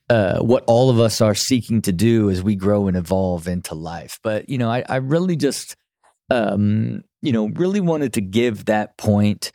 uh, 0.09 0.39
what 0.39 0.63
all 0.67 0.89
of 0.89 0.99
us 0.99 1.21
are 1.21 1.35
seeking 1.35 1.81
to 1.83 1.91
do 1.91 2.29
as 2.29 2.41
we 2.41 2.55
grow 2.55 2.87
and 2.87 2.97
evolve 2.97 3.47
into 3.47 3.75
life. 3.75 4.19
But, 4.23 4.49
you 4.49 4.57
know, 4.57 4.69
I, 4.69 4.83
I 4.87 4.97
really 4.97 5.35
just, 5.35 5.75
um, 6.29 7.03
you 7.21 7.31
know, 7.31 7.49
really 7.49 7.79
wanted 7.79 8.13
to 8.13 8.21
give 8.21 8.65
that 8.65 8.97
point 8.97 9.51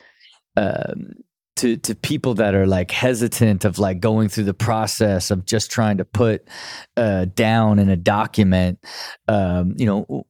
um, 0.56 1.14
to, 1.56 1.76
to 1.78 1.94
people 1.94 2.34
that 2.34 2.54
are 2.54 2.66
like 2.66 2.90
hesitant 2.90 3.64
of 3.64 3.78
like 3.78 4.00
going 4.00 4.28
through 4.28 4.44
the 4.44 4.54
process 4.54 5.30
of 5.30 5.44
just 5.44 5.70
trying 5.70 5.98
to 5.98 6.04
put 6.04 6.46
uh, 6.96 7.26
down 7.34 7.78
in 7.78 7.88
a 7.88 7.96
document, 7.96 8.78
um, 9.28 9.74
you 9.76 9.86
know, 9.86 10.26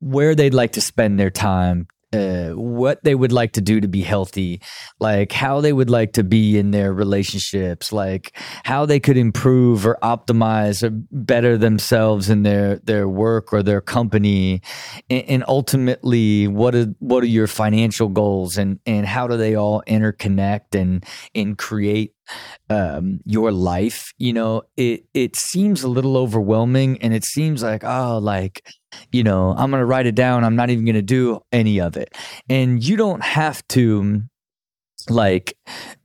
where 0.00 0.34
they'd 0.34 0.54
like 0.54 0.72
to 0.72 0.80
spend 0.80 1.18
their 1.18 1.30
time 1.30 1.86
uh, 2.12 2.50
what 2.50 3.02
they 3.04 3.14
would 3.14 3.32
like 3.32 3.52
to 3.52 3.60
do 3.60 3.80
to 3.80 3.88
be 3.88 4.02
healthy, 4.02 4.60
like 4.98 5.32
how 5.32 5.60
they 5.60 5.72
would 5.72 5.90
like 5.90 6.12
to 6.14 6.24
be 6.24 6.58
in 6.58 6.72
their 6.72 6.92
relationships, 6.92 7.92
like 7.92 8.36
how 8.64 8.84
they 8.84 8.98
could 8.98 9.16
improve 9.16 9.86
or 9.86 9.96
optimize 10.02 10.82
or 10.82 10.90
better 11.12 11.56
themselves 11.56 12.28
in 12.28 12.42
their 12.42 12.76
their 12.78 13.08
work 13.08 13.52
or 13.52 13.62
their 13.62 13.80
company, 13.80 14.60
and, 15.08 15.24
and 15.28 15.44
ultimately, 15.46 16.48
what 16.48 16.74
are 16.74 16.86
what 16.98 17.22
are 17.22 17.28
your 17.28 17.46
financial 17.46 18.08
goals 18.08 18.56
and 18.56 18.80
and 18.86 19.06
how 19.06 19.26
do 19.26 19.36
they 19.36 19.54
all 19.54 19.82
interconnect 19.86 20.74
and 20.74 21.04
and 21.34 21.58
create 21.58 22.14
um, 22.68 23.20
your 23.24 23.52
life, 23.52 24.12
you 24.18 24.32
know, 24.32 24.62
it 24.76 25.04
it 25.14 25.36
seems 25.36 25.82
a 25.82 25.88
little 25.88 26.16
overwhelming, 26.16 27.00
and 27.02 27.12
it 27.14 27.24
seems 27.24 27.62
like 27.62 27.84
oh, 27.84 28.18
like 28.18 28.66
you 29.12 29.22
know, 29.22 29.54
I'm 29.56 29.70
gonna 29.70 29.86
write 29.86 30.06
it 30.06 30.14
down. 30.14 30.44
I'm 30.44 30.56
not 30.56 30.70
even 30.70 30.84
gonna 30.84 31.02
do 31.02 31.40
any 31.52 31.80
of 31.80 31.96
it, 31.96 32.14
and 32.48 32.82
you 32.82 32.96
don't 32.96 33.22
have 33.22 33.66
to 33.68 34.22
like 35.08 35.56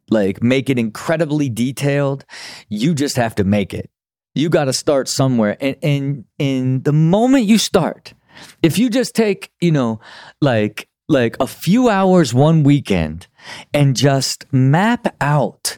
like 0.10 0.42
make 0.42 0.70
it 0.70 0.80
incredibly 0.80 1.50
detailed. 1.50 2.26
You 2.70 2.94
just 2.94 3.16
have 3.18 3.36
to 3.36 3.44
make 3.44 3.74
it. 3.74 3.90
You 4.34 4.50
got 4.50 4.66
to 4.66 4.74
start 4.74 5.08
somewhere, 5.08 5.58
and 5.62 5.78
and 5.82 6.26
and 6.40 6.84
the 6.84 6.94
moment 6.94 7.46
you 7.46 7.58
start, 7.58 8.14
if 8.62 8.78
you 8.78 8.90
just 8.90 9.16
take 9.16 9.52
you 9.62 9.72
know 9.72 10.00
like 10.42 10.90
like 11.08 11.38
a 11.40 11.48
few 11.48 11.90
hours 11.90 12.34
one 12.34 12.64
weekend 12.64 13.28
and 13.74 13.96
just 13.96 14.46
map 14.52 15.16
out 15.22 15.78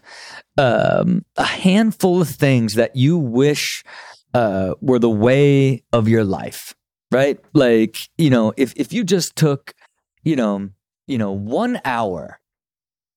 um, 0.57 1.23
a 1.35 1.43
handful 1.43 2.21
of 2.21 2.29
things 2.29 2.75
that 2.75 2.95
you 2.95 3.17
wish 3.17 3.83
uh, 4.33 4.73
were 4.81 4.99
the 4.99 5.09
way 5.09 5.83
of 5.93 6.07
your 6.07 6.23
life, 6.23 6.75
right? 7.11 7.39
Like, 7.53 7.97
you 8.17 8.29
know, 8.29 8.53
if 8.57 8.73
if 8.75 8.93
you 8.93 9.03
just 9.03 9.35
took, 9.35 9.73
you 10.23 10.35
know, 10.35 10.69
you 11.07 11.17
know, 11.17 11.31
one 11.31 11.79
hour 11.85 12.39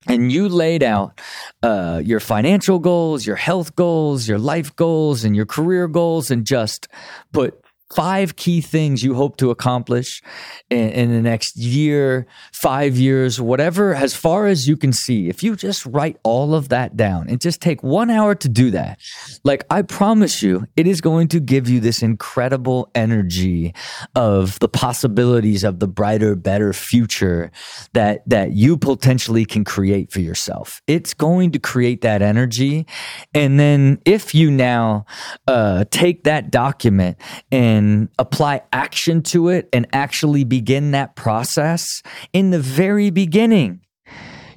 and 0.07 0.33
you 0.33 0.49
laid 0.49 0.83
out 0.83 1.21
uh, 1.63 2.01
your 2.05 2.21
financial 2.21 2.79
goals, 2.79 3.27
your 3.27 3.37
health 3.37 3.77
goals, 3.77 4.29
your 4.29 4.39
life 4.39 4.75
goals, 4.77 5.25
and 5.25 5.37
your 5.37 5.47
career 5.47 5.89
goals, 5.89 6.31
and 6.31 6.47
just 6.47 6.89
put 7.33 7.60
five 7.95 8.37
key 8.37 8.61
things 8.61 9.03
you 9.03 9.15
hope 9.15 9.37
to 9.37 9.51
accomplish 9.51 10.23
in, 10.71 10.91
in, 10.91 11.11
the 11.11 11.21
next 11.21 11.57
year, 11.57 12.27
five 12.53 12.97
years, 12.97 13.41
whatever, 13.41 13.95
as 13.95 14.15
far 14.15 14.47
as 14.47 14.69
you 14.69 14.77
can 14.77 14.93
see. 14.93 15.29
If 15.29 15.43
you 15.43 15.57
just 15.57 15.85
write 15.87 16.17
all 16.23 16.55
of 16.55 16.69
that 16.69 16.97
down 16.97 17.29
and 17.29 17.41
just 17.41 17.61
take 17.61 17.83
one 17.83 18.09
hour 18.09 18.35
to 18.37 18.49
do 18.49 18.71
that, 18.71 19.01
like 19.43 19.65
I 19.71 19.83
promise 19.83 20.43
you, 20.43 20.67
it 20.77 20.87
is 20.87 21.01
going 21.01 21.29
to 21.29 21.41
give 21.41 21.69
you 21.69 21.81
this 21.81 22.03
incredible 22.03 22.91
energy 22.95 23.75
of 24.15 24.59
the 24.61 24.69
possibilities 24.69 25.65
of 25.65 25.81
the 25.81 25.89
brighter, 25.89 26.37
better 26.37 26.73
future 26.73 27.51
that, 27.93 28.23
that 28.29 28.53
you 28.53 28.77
potentially 28.77 29.45
can 29.45 29.65
create 29.65 30.13
for 30.13 30.21
yourself. 30.21 30.81
It's 30.87 31.13
going 31.13 31.51
to 31.53 31.59
create 31.59 32.03
that 32.03 32.23
energy. 32.23 32.87
And 33.35 33.59
then 33.59 34.01
if 34.05 34.35
you 34.35 34.51
now 34.51 35.07
uh, 35.49 35.85
take 35.91 36.25
that 36.25 36.53
document 36.53 37.19
and 37.51 37.80
and 37.81 38.11
apply 38.19 38.61
action 38.75 39.23
to 39.23 39.49
it 39.49 39.67
and 39.73 39.87
actually 39.95 40.45
begin 40.45 40.91
that 40.91 41.17
process 41.17 42.03
in 42.35 42.51
the 42.51 42.61
very 42.61 43.09
beginning, 43.09 43.81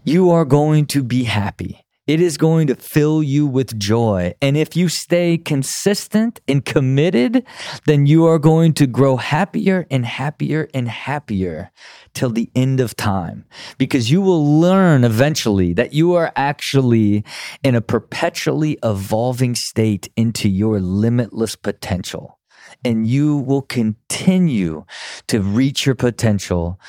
you 0.03 0.29
are 0.29 0.43
going 0.43 0.85
to 0.85 1.01
be 1.01 1.23
happy. 1.23 1.79
It 2.05 2.19
is 2.19 2.35
going 2.35 2.67
to 2.67 2.75
fill 2.75 3.23
you 3.23 3.47
with 3.47 3.79
joy. 3.79 4.33
And 4.41 4.57
if 4.57 4.75
you 4.75 4.89
stay 4.89 5.37
consistent 5.37 6.41
and 6.49 6.65
committed, 6.65 7.45
then 7.85 8.05
you 8.07 8.25
are 8.25 8.39
going 8.39 8.73
to 8.73 8.87
grow 8.87 9.15
happier 9.15 9.87
and 9.89 10.05
happier 10.05 10.67
and 10.73 10.89
happier 10.89 11.71
till 12.13 12.29
the 12.29 12.51
end 12.53 12.81
of 12.81 12.97
time 12.97 13.45
because 13.77 14.11
you 14.11 14.21
will 14.21 14.59
learn 14.59 15.05
eventually 15.05 15.71
that 15.75 15.93
you 15.93 16.13
are 16.13 16.33
actually 16.35 17.23
in 17.63 17.73
a 17.73 17.79
perpetually 17.79 18.77
evolving 18.83 19.55
state 19.55 20.09
into 20.17 20.49
your 20.49 20.81
limitless 20.81 21.55
potential 21.55 22.37
and 22.83 23.07
you 23.07 23.37
will 23.37 23.61
continue 23.61 24.85
to 25.27 25.41
reach 25.41 25.85
your 25.85 25.95
potential 25.95 26.79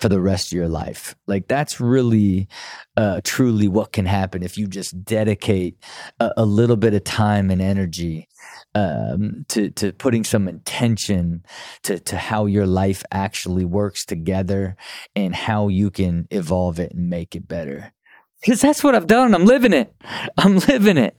for 0.00 0.08
the 0.08 0.20
rest 0.20 0.48
of 0.48 0.56
your 0.56 0.68
life. 0.68 1.14
Like 1.26 1.48
that's 1.48 1.80
really, 1.80 2.48
uh, 2.96 3.20
truly 3.24 3.68
what 3.68 3.92
can 3.92 4.06
happen 4.06 4.42
if 4.42 4.58
you 4.58 4.66
just 4.66 5.04
dedicate 5.04 5.76
a, 6.20 6.32
a 6.38 6.44
little 6.44 6.76
bit 6.76 6.94
of 6.94 7.04
time 7.04 7.50
and 7.50 7.62
energy 7.62 8.28
um, 8.74 9.44
to 9.48 9.70
to 9.70 9.92
putting 9.92 10.24
some 10.24 10.48
intention 10.48 11.44
to 11.82 11.98
to 12.00 12.16
how 12.16 12.46
your 12.46 12.66
life 12.66 13.04
actually 13.12 13.64
works 13.64 14.04
together 14.04 14.76
and 15.14 15.34
how 15.34 15.68
you 15.68 15.90
can 15.90 16.26
evolve 16.30 16.80
it 16.80 16.92
and 16.92 17.08
make 17.08 17.34
it 17.34 17.46
better. 17.46 17.92
Because 18.40 18.60
that's 18.60 18.84
what 18.84 18.94
I've 18.94 19.06
done. 19.06 19.34
I'm 19.34 19.46
living 19.46 19.72
it. 19.72 19.94
I'm 20.36 20.58
living 20.58 20.98
it. 20.98 21.16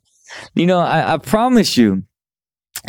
You 0.54 0.66
know, 0.66 0.80
I, 0.80 1.14
I 1.14 1.18
promise 1.18 1.78
you 1.78 2.04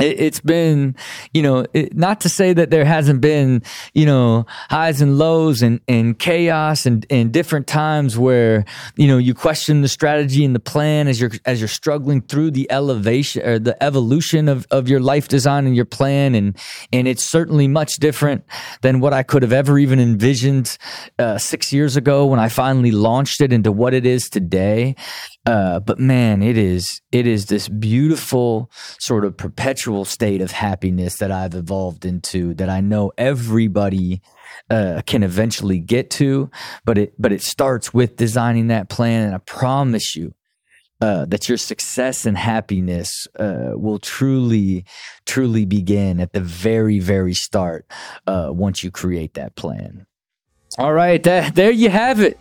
it, 0.01 0.19
has 0.19 0.41
been, 0.41 0.97
you 1.33 1.43
know, 1.43 1.67
it, 1.73 1.97
not 1.97 2.21
to 2.23 2.29
say 2.29 2.53
that 2.53 2.71
there 2.71 2.85
hasn't 2.85 3.21
been, 3.21 3.63
you 3.95 4.07
know, 4.07 4.47
highs 4.71 5.01
and 5.01 5.19
lows 5.19 5.63
and, 5.63 5.81
and 5.89 6.19
chaos 6.19 6.87
and, 6.87 7.07
and 7.11 7.33
different 7.33 7.67
times 7.67 8.19
where, 8.19 8.65
you 8.97 9.07
know, 9.07 9.19
you 9.19 9.35
question 9.35 9.83
the 9.83 9.89
strategy 9.89 10.45
and 10.45 10.55
the 10.55 10.61
plan 10.61 11.09
as 11.09 11.21
you're, 11.21 11.33
as 11.45 11.61
you're 11.61 11.69
struggling 11.69 12.21
through 12.21 12.51
the 12.51 12.71
elevation 12.71 13.47
or 13.47 13.59
the 13.59 13.81
evolution 13.83 14.49
of, 14.49 14.67
of 14.71 14.89
your 14.89 15.01
life 15.01 15.29
design 15.29 15.67
and 15.67 15.77
your 15.77 15.85
plan. 15.85 16.35
And, 16.35 16.57
and 16.93 17.09
it's 17.09 17.25
certainly 17.25 17.69
much 17.69 17.97
different 17.97 18.45
than 18.83 19.01
what 19.01 19.13
I 19.13 19.23
could 19.23 19.43
have 19.43 19.53
ever 19.53 19.79
even 19.79 20.01
envisioned, 20.01 20.77
uh, 21.19 21.39
six 21.39 21.73
years 21.73 21.97
ago 21.97 22.27
when 22.27 22.41
I 22.41 22.49
finally 22.49 22.93
launched 22.93 23.41
it 23.41 23.53
into 23.53 23.73
what 23.73 23.95
it 23.95 24.07
is 24.07 24.29
today. 24.29 24.97
Uh, 25.47 25.79
but 25.79 26.01
man, 26.01 26.43
it 26.43 26.59
is 26.59 27.01
it 27.13 27.25
is 27.27 27.47
this 27.47 27.69
beautiful 27.69 28.69
sort 28.99 29.25
of 29.25 29.37
perpetual 29.37 30.05
state 30.05 30.41
of 30.41 30.51
happiness 30.51 31.19
that 31.19 31.31
I've 31.31 31.55
evolved 31.55 32.05
into 32.05 32.53
that 32.55 32.69
I 32.69 32.81
know 32.81 33.13
everybody 33.17 34.23
uh, 34.71 35.03
can 35.07 35.23
eventually 35.23 35.79
get 35.79 36.11
to. 36.13 36.51
But 36.85 36.99
it 36.99 37.15
but 37.17 37.33
it 37.33 37.43
starts 37.43 37.95
with 37.95 38.17
designing 38.17 38.67
that 38.69 38.89
plan, 38.89 39.27
and 39.27 39.35
I 39.35 39.39
promise 39.39 40.17
you. 40.17 40.35
Uh, 40.99 41.27
that 41.27 41.47
your 41.47 41.59
success 41.59 42.25
and 42.25 42.39
happiness 42.39 43.27
uh, 43.39 43.73
will 43.75 43.99
truly, 43.99 44.83
truly 45.27 45.67
begin 45.67 46.19
at 46.19 46.33
the 46.33 46.41
very, 46.41 46.99
very 46.99 47.35
start 47.35 47.85
uh, 48.27 48.49
once 48.51 48.83
you 48.83 48.91
create 48.91 49.35
that 49.35 49.55
plan. 49.57 50.07
All 50.79 50.95
right, 50.95 51.23
that, 51.25 51.55
there 51.55 51.71
you 51.71 51.91
have 51.91 52.21
it 52.21 52.39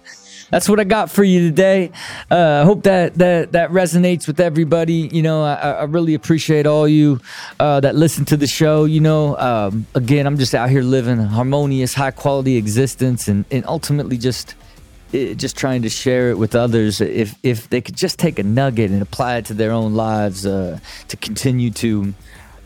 that's 0.50 0.70
what 0.70 0.80
I 0.80 0.84
got 0.84 1.10
for 1.10 1.24
you 1.24 1.40
today. 1.50 1.92
Uh, 2.30 2.62
I 2.62 2.64
hope 2.64 2.84
that 2.84 3.16
that 3.16 3.52
that 3.54 3.72
resonates 3.72 4.28
with 4.28 4.40
everybody. 4.40 5.10
You 5.12 5.22
know, 5.22 5.44
I, 5.44 5.54
I 5.54 5.84
really 5.84 6.14
appreciate 6.14 6.68
all 6.68 6.88
you 6.88 7.20
uh, 7.60 7.80
that 7.80 7.96
listen 7.96 8.26
to 8.26 8.38
the 8.38 8.48
show. 8.48 8.86
You 8.86 9.02
know, 9.02 9.38
um, 9.38 9.88
again, 9.96 10.28
I'm 10.28 10.38
just 10.38 10.54
out 10.54 10.70
here 10.70 10.84
living 10.84 11.20
a 11.20 11.28
harmonious, 11.28 11.94
high 11.94 12.12
quality 12.12 12.58
existence, 12.58 13.28
and 13.28 13.46
and 13.52 13.66
ultimately 13.66 14.18
just 14.18 14.56
it, 15.12 15.36
just 15.36 15.58
trying 15.58 15.82
to 15.82 15.90
share 15.90 16.30
it 16.30 16.38
with 16.38 16.56
others. 16.56 17.02
If 17.02 17.36
if 17.44 17.70
they 17.70 17.82
could 17.82 17.96
just 17.96 18.20
take 18.20 18.40
a 18.40 18.44
nugget 18.44 18.92
and 18.92 19.02
apply 19.02 19.38
it 19.38 19.46
to 19.46 19.54
their 19.54 19.72
own 19.72 19.96
lives 19.96 20.46
uh, 20.46 20.80
to 21.08 21.18
continue 21.18 21.72
to 21.72 22.14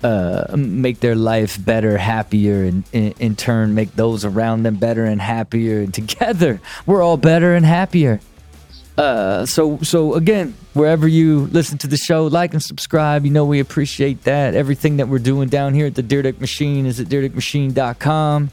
uh, 0.04 0.56
make 0.56 1.00
their 1.00 1.16
life 1.16 1.64
better, 1.64 1.98
happier, 1.98 2.64
and 2.64 2.84
in, 2.92 3.36
turn 3.36 3.76
make 3.76 3.96
those 3.96 4.26
around 4.26 4.64
them 4.64 4.76
better 4.76 5.06
and 5.06 5.22
happier. 5.22 5.82
And 5.82 5.94
together, 6.02 6.62
we're 6.86 7.02
all 7.02 7.18
better 7.18 7.56
and 7.56 7.66
happier. 7.66 8.20
Uh, 8.98 9.46
so, 9.46 9.78
so 9.80 10.14
again, 10.16 10.54
wherever 10.74 11.08
you 11.08 11.48
listen 11.48 11.78
to 11.78 11.88
the 11.88 11.96
show, 11.98 12.28
like 12.28 12.54
and 12.54 12.62
subscribe. 12.62 13.26
You 13.26 13.32
know 13.32 13.46
we 13.46 13.60
appreciate 13.60 14.24
that. 14.24 14.56
Everything 14.56 14.98
that 14.98 15.08
we're 15.08 15.20
doing 15.20 15.48
down 15.48 15.74
here 15.74 15.88
at 15.88 15.96
the 15.96 16.04
Dyrdek 16.04 16.42
Machine 16.42 16.86
is 16.86 17.00
at 17.00 17.08
dyrdekmachine.com. 17.08 18.50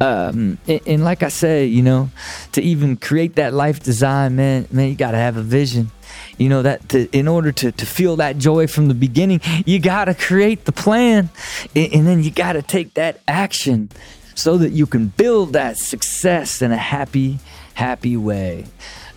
Um, 0.00 0.58
and, 0.66 0.80
and 0.86 1.04
like 1.04 1.22
I 1.22 1.28
say, 1.28 1.66
you 1.66 1.82
know, 1.82 2.10
to 2.52 2.62
even 2.62 2.96
create 2.96 3.36
that 3.36 3.52
life 3.52 3.82
design, 3.82 4.36
man, 4.36 4.66
man, 4.70 4.88
you 4.88 4.96
got 4.96 5.12
to 5.12 5.18
have 5.18 5.36
a 5.36 5.42
vision. 5.42 5.90
You 6.38 6.48
know 6.48 6.62
that 6.62 6.88
to, 6.90 7.08
in 7.16 7.28
order 7.28 7.52
to, 7.52 7.72
to 7.72 7.86
feel 7.86 8.16
that 8.16 8.38
joy 8.38 8.66
from 8.66 8.88
the 8.88 8.94
beginning, 8.94 9.40
you 9.66 9.78
got 9.78 10.06
to 10.06 10.14
create 10.14 10.64
the 10.64 10.72
plan, 10.72 11.30
and, 11.74 11.92
and 11.92 12.06
then 12.06 12.22
you 12.22 12.30
got 12.30 12.54
to 12.54 12.62
take 12.62 12.94
that 12.94 13.20
action 13.28 13.90
so 14.34 14.58
that 14.58 14.72
you 14.72 14.86
can 14.86 15.08
build 15.08 15.52
that 15.52 15.76
success 15.76 16.60
in 16.60 16.72
a 16.72 16.76
happy, 16.76 17.38
happy 17.74 18.16
way. 18.16 18.66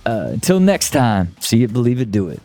Uh, 0.06 0.30
until 0.32 0.60
next 0.60 0.92
time, 0.92 1.36
see 1.40 1.64
it, 1.64 1.74
believe 1.74 2.00
it, 2.00 2.12
do 2.12 2.30
it. 2.30 2.42